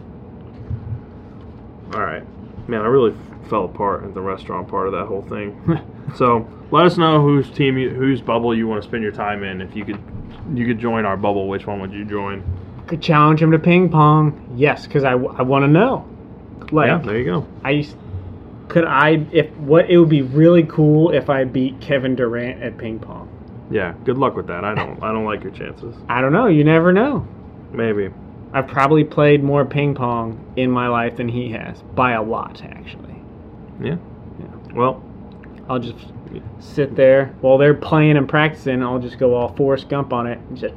[1.94, 2.24] All right,
[2.68, 3.16] man, I really
[3.50, 5.82] fell apart in the restaurant part of that whole thing.
[6.16, 9.44] so let us know whose team, you, whose bubble you want to spend your time
[9.44, 9.62] in.
[9.62, 10.00] If you could,
[10.54, 11.48] you could join our bubble.
[11.48, 12.44] Which one would you join?
[12.88, 14.54] Could challenge him to ping pong.
[14.56, 16.08] Yes, because I, I want to know.
[16.72, 17.48] Like yeah, there you go.
[17.64, 17.88] I
[18.68, 22.78] could I if what it would be really cool if I beat Kevin Durant at
[22.78, 23.28] ping pong.
[23.72, 24.64] Yeah, good luck with that.
[24.64, 25.96] I don't, I don't like your chances.
[26.08, 26.48] I don't know.
[26.48, 27.28] You never know.
[27.72, 28.10] Maybe.
[28.52, 32.64] I've probably played more ping pong in my life than he has by a lot,
[32.64, 33.22] actually.
[33.82, 33.98] Yeah.
[34.74, 35.04] Well,
[35.68, 36.14] I'll just
[36.60, 38.84] sit there while they're playing and practicing.
[38.84, 40.74] I'll just go all Forrest Gump on it and just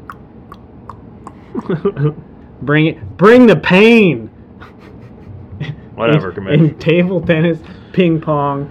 [2.63, 4.29] bring it, bring the pain.
[5.95, 7.59] whatever, in, in table tennis,
[7.93, 8.71] ping pong,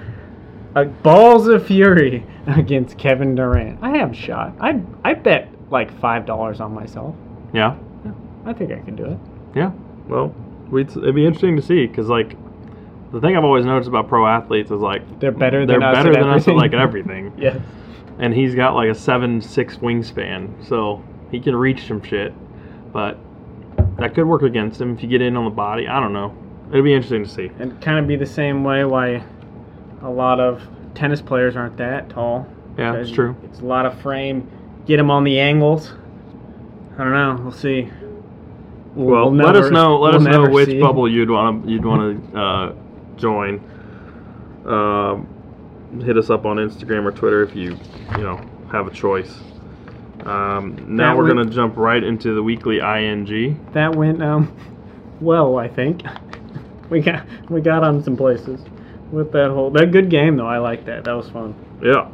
[0.75, 3.79] uh, balls of fury against Kevin Durant.
[3.81, 4.55] I have a shot.
[4.59, 7.15] I I bet like five dollars on myself.
[7.53, 7.77] Yeah.
[8.45, 9.17] I think I can do it.
[9.55, 9.71] Yeah.
[10.07, 10.33] Well,
[10.69, 12.37] we'd, it'd be interesting to see because like.
[13.11, 15.95] The thing I've always noticed about pro athletes is like They're better they're than us
[15.97, 17.33] better at than us at like everything.
[17.37, 17.57] Yes.
[18.19, 22.33] and he's got like a seven six wingspan, so he can reach some shit.
[22.93, 23.17] But
[23.97, 25.89] that could work against him if you get in on the body.
[25.89, 26.33] I don't know.
[26.69, 27.51] It'd be interesting to see.
[27.59, 29.21] And kind of be the same way why
[30.03, 30.61] a lot of
[30.95, 32.47] tennis players aren't that tall.
[32.77, 33.35] Yeah, it's true.
[33.43, 34.49] It's a lot of frame.
[34.85, 35.91] Get them on the angles.
[36.97, 37.39] I don't know.
[37.43, 37.89] We'll see.
[38.95, 39.99] We'll- Well, we'll let never- us know.
[39.99, 40.79] Let us know which see.
[40.81, 42.73] bubble you'd want to you'd want to uh,
[43.17, 43.61] join.
[44.65, 45.27] Um,
[46.03, 47.75] hit us up on Instagram or Twitter if you
[48.17, 48.39] you know
[48.71, 49.39] have a choice.
[50.25, 53.59] Um, now That we're would- gonna jump right into the weekly ing.
[53.73, 54.51] That went um
[55.19, 56.03] well, I think.
[56.91, 58.59] We got we got on some places
[59.13, 60.45] with that whole that good game though.
[60.45, 61.05] I like that.
[61.05, 61.55] That was fun.
[61.81, 62.09] Yeah.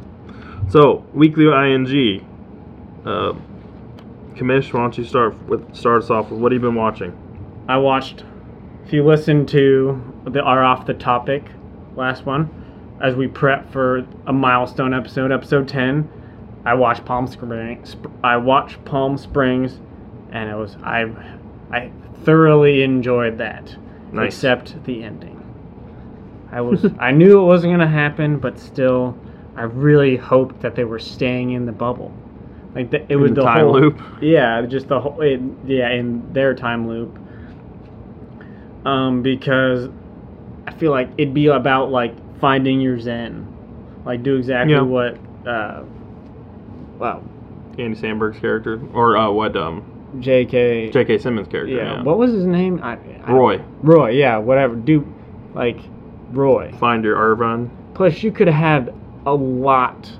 [0.68, 2.24] So weekly ing.
[3.04, 3.32] Uh,
[4.38, 7.12] Kamish, why don't you start with start us off with what have you been watching?
[7.68, 8.24] I watched.
[8.86, 11.44] If you listen to the our off the topic
[11.96, 12.48] last one,
[13.00, 16.08] as we prep for a milestone episode, episode ten,
[16.64, 17.96] I watched Palm Springs.
[18.22, 19.80] I watched Palm Springs,
[20.30, 21.06] and it was I,
[21.70, 21.90] I
[22.24, 23.76] thoroughly enjoyed that,
[24.12, 24.34] Nice.
[24.34, 25.34] except the ending.
[26.52, 29.18] I was I knew it wasn't gonna happen, but still,
[29.56, 32.12] I really hoped that they were staying in the bubble.
[32.78, 34.00] Like the, it was the the time whole, loop?
[34.22, 35.20] Yeah, just the whole.
[35.20, 37.18] It, yeah, in their time loop.
[38.84, 39.88] Um, because
[40.68, 43.52] I feel like it'd be about like finding your zen,
[44.04, 44.82] like do exactly Yeah.
[44.82, 45.18] what.
[45.44, 45.82] Uh,
[46.98, 47.20] wow,
[47.78, 49.56] Andy Samberg's character, or uh, what?
[49.56, 49.82] Um,
[50.20, 50.90] J.K.
[50.90, 51.18] J.K.
[51.18, 51.74] Simmons' character.
[51.74, 52.02] yeah, Yeah.
[52.02, 52.80] what was his name?
[52.82, 52.92] I,
[53.24, 54.76] I, Roy, Roy, yeah, whatever.
[54.76, 55.04] Do
[55.52, 55.80] like
[56.30, 56.72] Roy.
[56.78, 57.70] find your Irvine.
[57.94, 58.54] Plus, you could have
[58.88, 58.94] had
[59.26, 60.10] a lot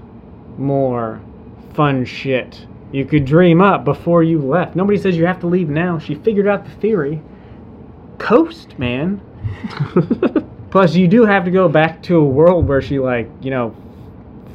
[0.59, 1.20] more
[1.78, 4.74] fun shit you could dream up before you left.
[4.74, 5.98] Nobody says you have to leave now.
[5.98, 7.22] She figured out the theory.
[8.18, 9.20] Coast, man.
[10.70, 13.76] Plus, you do have to go back to a world where she, like, you know,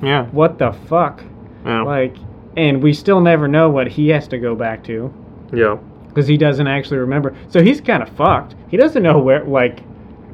[0.02, 0.26] yeah.
[0.28, 1.24] what the fuck?
[1.66, 1.84] Yeah.
[1.84, 2.18] Like,
[2.58, 5.12] and we still never know what he has to go back to
[5.52, 5.78] yeah.
[6.10, 7.36] because he doesn't actually remember.
[7.50, 8.56] So he's kind of fucked.
[8.70, 9.82] He doesn't know where, like,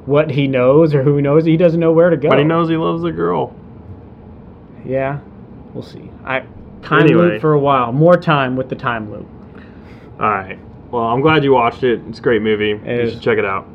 [0.05, 1.45] what he knows or who he knows.
[1.45, 2.29] He doesn't know where to go.
[2.29, 3.55] But he knows he loves the girl.
[4.85, 5.19] Yeah,
[5.73, 6.09] we'll see.
[6.25, 6.43] I
[6.81, 7.21] time Anyway.
[7.33, 7.91] loop for a while.
[7.91, 9.27] More time with the time loop.
[10.19, 10.59] All right.
[10.91, 12.01] Well, I'm glad you watched it.
[12.09, 12.69] It's a great movie.
[12.69, 13.13] you is.
[13.13, 13.67] should check it out.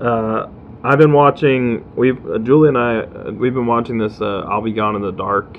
[0.00, 0.48] Uh,
[0.82, 1.84] I've been watching.
[1.96, 2.98] We've uh, Julie and I.
[2.98, 4.20] Uh, we've been watching this.
[4.20, 5.58] Uh, I'll be gone in the dark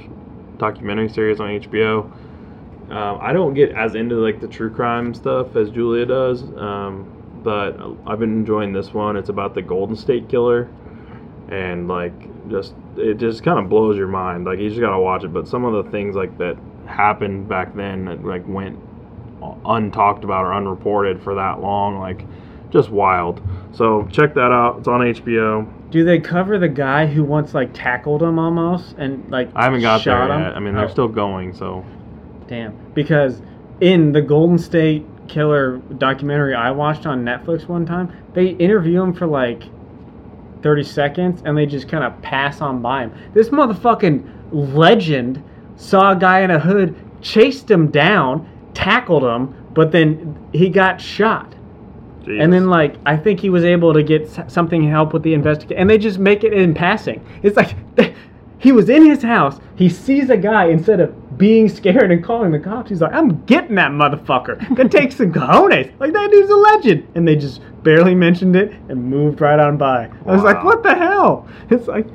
[0.57, 2.11] documentary series on HBO.
[2.91, 7.39] Um, I don't get as into like the true crime stuff as Julia does, um,
[7.43, 9.15] but I've been enjoying this one.
[9.17, 10.69] It's about the Golden State Killer,
[11.49, 12.13] and like
[12.49, 14.45] just it just kind of blows your mind.
[14.45, 15.33] Like you just gotta watch it.
[15.33, 18.79] But some of the things like that happened back then that like went
[19.41, 22.25] untalked about or unreported for that long, like
[22.71, 23.41] just wild.
[23.71, 24.79] So check that out.
[24.79, 25.71] It's on HBO.
[25.91, 29.81] Do they cover the guy who once like tackled him almost and like I haven't
[29.81, 30.43] got shot there him?
[30.43, 30.55] yet.
[30.55, 31.53] I mean, they're Oh, still going.
[31.53, 31.85] So
[32.47, 32.75] damn.
[32.93, 33.41] Because
[33.81, 39.13] in the Golden State Killer documentary I watched on Netflix one time, they interview him
[39.13, 39.63] for like
[40.65, 43.13] 30 seconds and they just kind of pass on by him.
[43.35, 45.43] This motherfucking legend
[45.75, 50.99] saw a guy in a hood, chased him down, tackled him, but then he got
[50.99, 51.53] shot.
[52.21, 52.41] Jesus.
[52.41, 55.77] And then, like, I think he was able to get something help with the investigation,
[55.77, 57.23] and they just make it in passing.
[57.43, 57.75] It's like
[58.57, 59.59] he was in his house.
[59.75, 62.89] He sees a guy instead of being scared and calling the cops.
[62.89, 65.91] He's like, "I'm getting that motherfucker." That take some cojones.
[65.99, 69.77] Like that dude's a legend, and they just barely mentioned it and moved right on
[69.77, 70.09] by.
[70.25, 72.07] I was like, "What the hell?" It's like,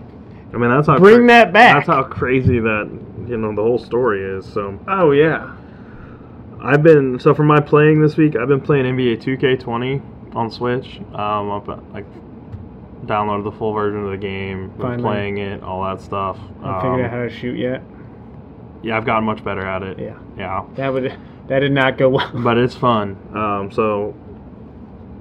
[0.54, 1.74] I mean, that's how Bring that back.
[1.76, 2.90] That's how crazy that
[3.28, 4.46] you know the whole story is.
[4.46, 5.54] So oh yeah,
[6.62, 10.98] I've been so for my playing this week, I've been playing NBA 2K20 on Switch.
[11.14, 12.04] Um, I've like
[13.06, 15.02] downloaded the full version of the game, been Finally.
[15.02, 16.38] playing it, all that stuff.
[16.62, 17.82] I figured Um, out how to shoot yet.
[18.82, 19.98] Yeah, I've gotten much better at it.
[19.98, 20.18] Yeah.
[20.36, 21.16] yeah, That would
[21.48, 22.30] that did not go well.
[22.34, 23.16] but it's fun.
[23.34, 24.14] Um, so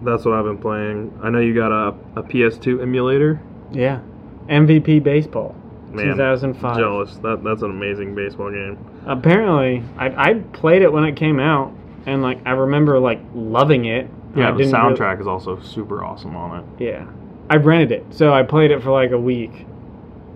[0.02, 1.18] that's what I've been playing.
[1.24, 3.42] I know you got a, a PS2 emulator.
[3.72, 4.00] yeah,
[4.48, 5.56] MVP baseball,
[5.92, 6.78] Man, 2005.
[6.78, 7.16] Jealous.
[7.18, 8.78] That that's an amazing baseball game.
[9.06, 11.74] Apparently, I I played it when it came out,
[12.06, 14.10] and like I remember like loving it.
[14.36, 16.84] Yeah, the didn't really- soundtrack is also super awesome on it.
[16.84, 17.06] yeah,
[17.50, 19.66] I rented it, so I played it for like a week,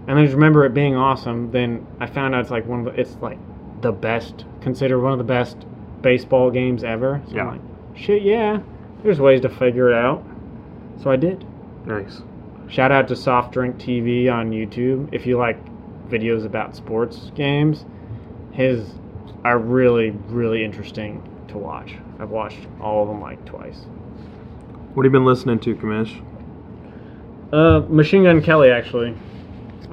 [0.08, 1.52] and I just remember it being awesome.
[1.52, 3.38] Then I found out it's like one of the, it's like
[3.82, 5.58] the best, considered one of the best
[6.02, 7.22] baseball games ever.
[7.30, 7.42] So Yeah.
[7.44, 8.60] I'm like, shit, yeah.
[9.04, 10.24] There's ways to figure it out.
[11.02, 11.46] So I did.
[11.86, 12.22] Nice.
[12.68, 15.10] Shout out to Soft Drink TV on YouTube.
[15.14, 15.58] If you like
[16.10, 17.86] videos about sports games,
[18.52, 18.94] his
[19.44, 21.96] are really, really interesting to watch.
[22.20, 23.86] I've watched all of them like twice.
[24.94, 26.24] What have you been listening to, Kamish?
[27.52, 29.16] Uh, Machine Gun Kelly, actually.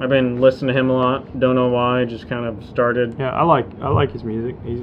[0.01, 1.39] I've been listening to him a lot.
[1.39, 2.05] Don't know why.
[2.05, 3.15] Just kind of started.
[3.19, 4.55] Yeah, I like I like his music.
[4.65, 4.81] He's,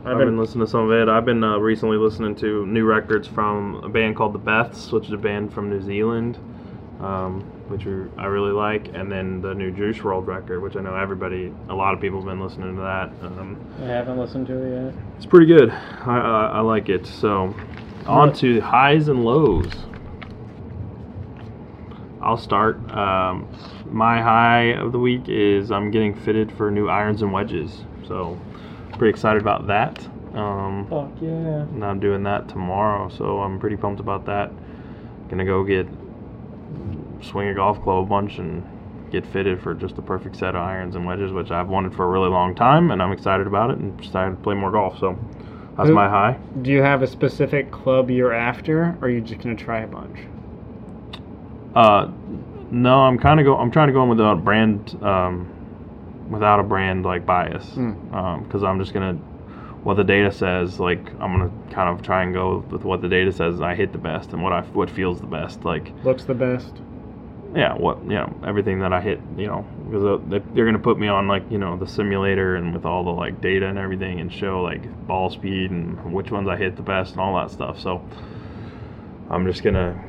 [0.00, 1.08] I've, I've been, been, listening to some of it.
[1.08, 5.06] I've been uh, recently listening to new records from a band called the Beths, which
[5.06, 6.38] is a band from New Zealand,
[7.00, 10.80] um, which we, I really like, and then the new Juice WRLD record, which I
[10.80, 13.10] know everybody, a lot of people have been listening to that.
[13.26, 14.94] Um, I haven't listened to it yet.
[15.16, 15.70] it's pretty good.
[15.70, 17.04] I, I, I like it.
[17.04, 17.54] So,
[18.06, 19.70] on to highs and lows.
[22.30, 22.76] I'll start.
[22.92, 23.48] Um,
[23.86, 27.82] my high of the week is I'm getting fitted for new irons and wedges.
[28.06, 28.38] So,
[28.92, 30.06] pretty excited about that.
[30.32, 31.28] Um, Fuck yeah.
[31.62, 34.52] and I'm doing that tomorrow, so I'm pretty pumped about that.
[35.28, 35.88] Gonna go get
[37.20, 38.62] swing a golf club a bunch and
[39.10, 42.04] get fitted for just the perfect set of irons and wedges, which I've wanted for
[42.04, 45.00] a really long time, and I'm excited about it and excited to play more golf.
[45.00, 45.18] So
[45.76, 46.38] that's Who- my high.
[46.62, 49.88] Do you have a specific club you're after, or are you just gonna try a
[49.88, 50.16] bunch?
[51.74, 52.10] Uh,
[52.70, 53.56] no, I'm kind of go.
[53.56, 55.48] I'm trying to go in without a brand, um,
[56.30, 57.66] without a brand like bias,
[58.44, 59.14] because I'm just gonna
[59.82, 60.78] what the data says.
[60.80, 63.60] Like I'm gonna kind of try and go with what the data says.
[63.60, 65.64] I hit the best and what I what feels the best.
[65.64, 66.76] Like Looks the best.
[67.54, 70.98] yeah, what you know, everything that I hit, you know, because they- they're gonna put
[70.98, 74.20] me on like you know the simulator and with all the like data and everything
[74.20, 77.50] and show like ball speed and which ones I hit the best and all that
[77.50, 77.80] stuff.
[77.80, 78.02] So
[79.28, 80.00] I'm just gonna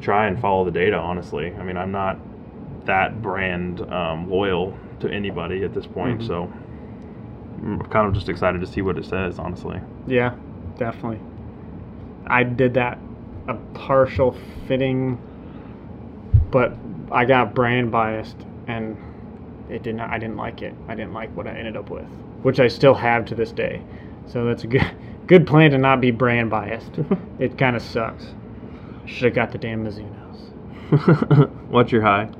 [0.00, 0.96] try and follow the data.
[0.96, 2.18] Honestly, I mean, I'm not
[2.86, 6.26] that brand um, loyal to anybody at this point, Mhm.
[6.26, 6.52] so
[7.62, 9.38] I'm kind of just excited to see what it says.
[9.38, 10.32] Honestly, Yeah,
[10.78, 11.20] definitely.
[12.26, 12.98] I did that
[13.48, 14.36] a partial
[14.66, 15.18] fitting,
[16.50, 16.76] but
[17.10, 18.36] I got brand biased
[18.66, 18.96] and
[19.68, 20.10] it did not.
[20.10, 20.74] I didn't like it.
[20.88, 22.06] I didn't like what I ended up with,
[22.42, 23.82] which I still have to this day.
[24.26, 24.84] So that's a good
[25.26, 26.98] good plan to not be brand biased.
[27.38, 28.34] it kind of sucks.
[29.10, 31.50] Should have got the damn Mizunos.
[31.68, 32.30] what's your high?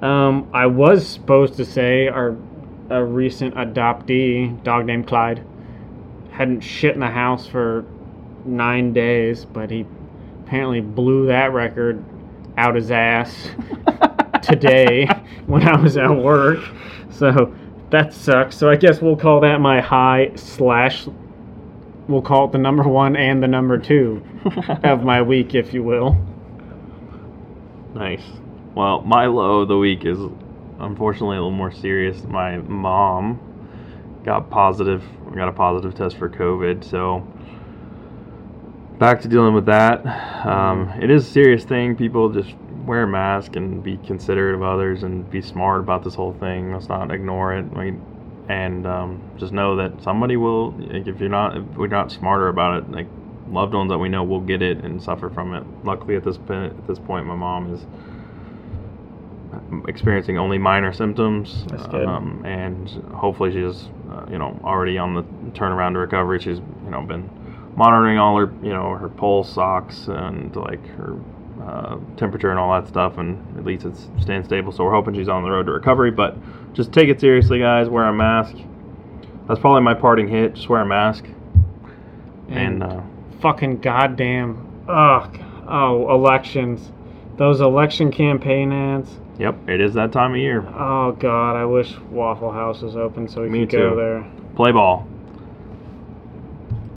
[0.00, 2.36] Um, I was supposed to say our
[2.90, 5.44] a recent adoptee, dog named Clyde,
[6.30, 7.84] hadn't shit in the house for
[8.44, 9.86] nine days, but he
[10.44, 12.04] apparently blew that record
[12.58, 13.48] out his ass
[14.42, 15.06] today
[15.46, 16.60] when I was at work.
[17.10, 17.54] So
[17.90, 18.56] that sucks.
[18.56, 21.06] So I guess we'll call that my high slash.
[22.12, 24.22] We'll call it the number one and the number two
[24.84, 26.14] of my week, if you will.
[27.94, 28.22] Nice.
[28.74, 30.18] Well, my low of the week is
[30.78, 32.22] unfortunately a little more serious.
[32.24, 33.40] My mom
[34.24, 35.02] got positive,
[35.34, 37.26] got a positive test for COVID, so
[38.98, 40.04] back to dealing with that.
[40.46, 41.96] Um, it is a serious thing.
[41.96, 42.54] People just
[42.84, 46.74] wear a mask and be considerate of others and be smart about this whole thing.
[46.74, 47.72] Let's not ignore it.
[47.72, 47.94] Like,
[48.52, 50.72] and um, just know that somebody will.
[50.72, 53.06] Like, if you're not, if we're not smarter about it, like
[53.48, 55.64] loved ones that we know will get it and suffer from it.
[55.84, 57.86] Luckily, at this point, at this point, my mom is
[59.88, 61.64] experiencing only minor symptoms.
[62.06, 65.22] Um, and hopefully she's uh, you know already on the
[65.58, 66.38] turnaround to recovery.
[66.38, 67.30] She's you know been
[67.74, 71.18] monitoring all her you know her pulse ox, and like her
[71.66, 74.72] uh, temperature and all that stuff, and at least it's staying stable.
[74.72, 76.10] So we're hoping she's on the road to recovery.
[76.10, 76.36] But
[76.74, 77.88] just take it seriously, guys.
[77.88, 78.56] Wear a mask.
[79.48, 80.54] That's probably my parting hit.
[80.54, 81.24] Just wear a mask.
[82.48, 83.00] And, uh,
[83.40, 86.92] fucking goddamn ugh oh elections
[87.36, 90.60] those election campaign ads yep, it is that time of year.
[90.78, 94.70] oh god i wish waffle house was open so we Me could go there Play
[94.70, 95.08] ball.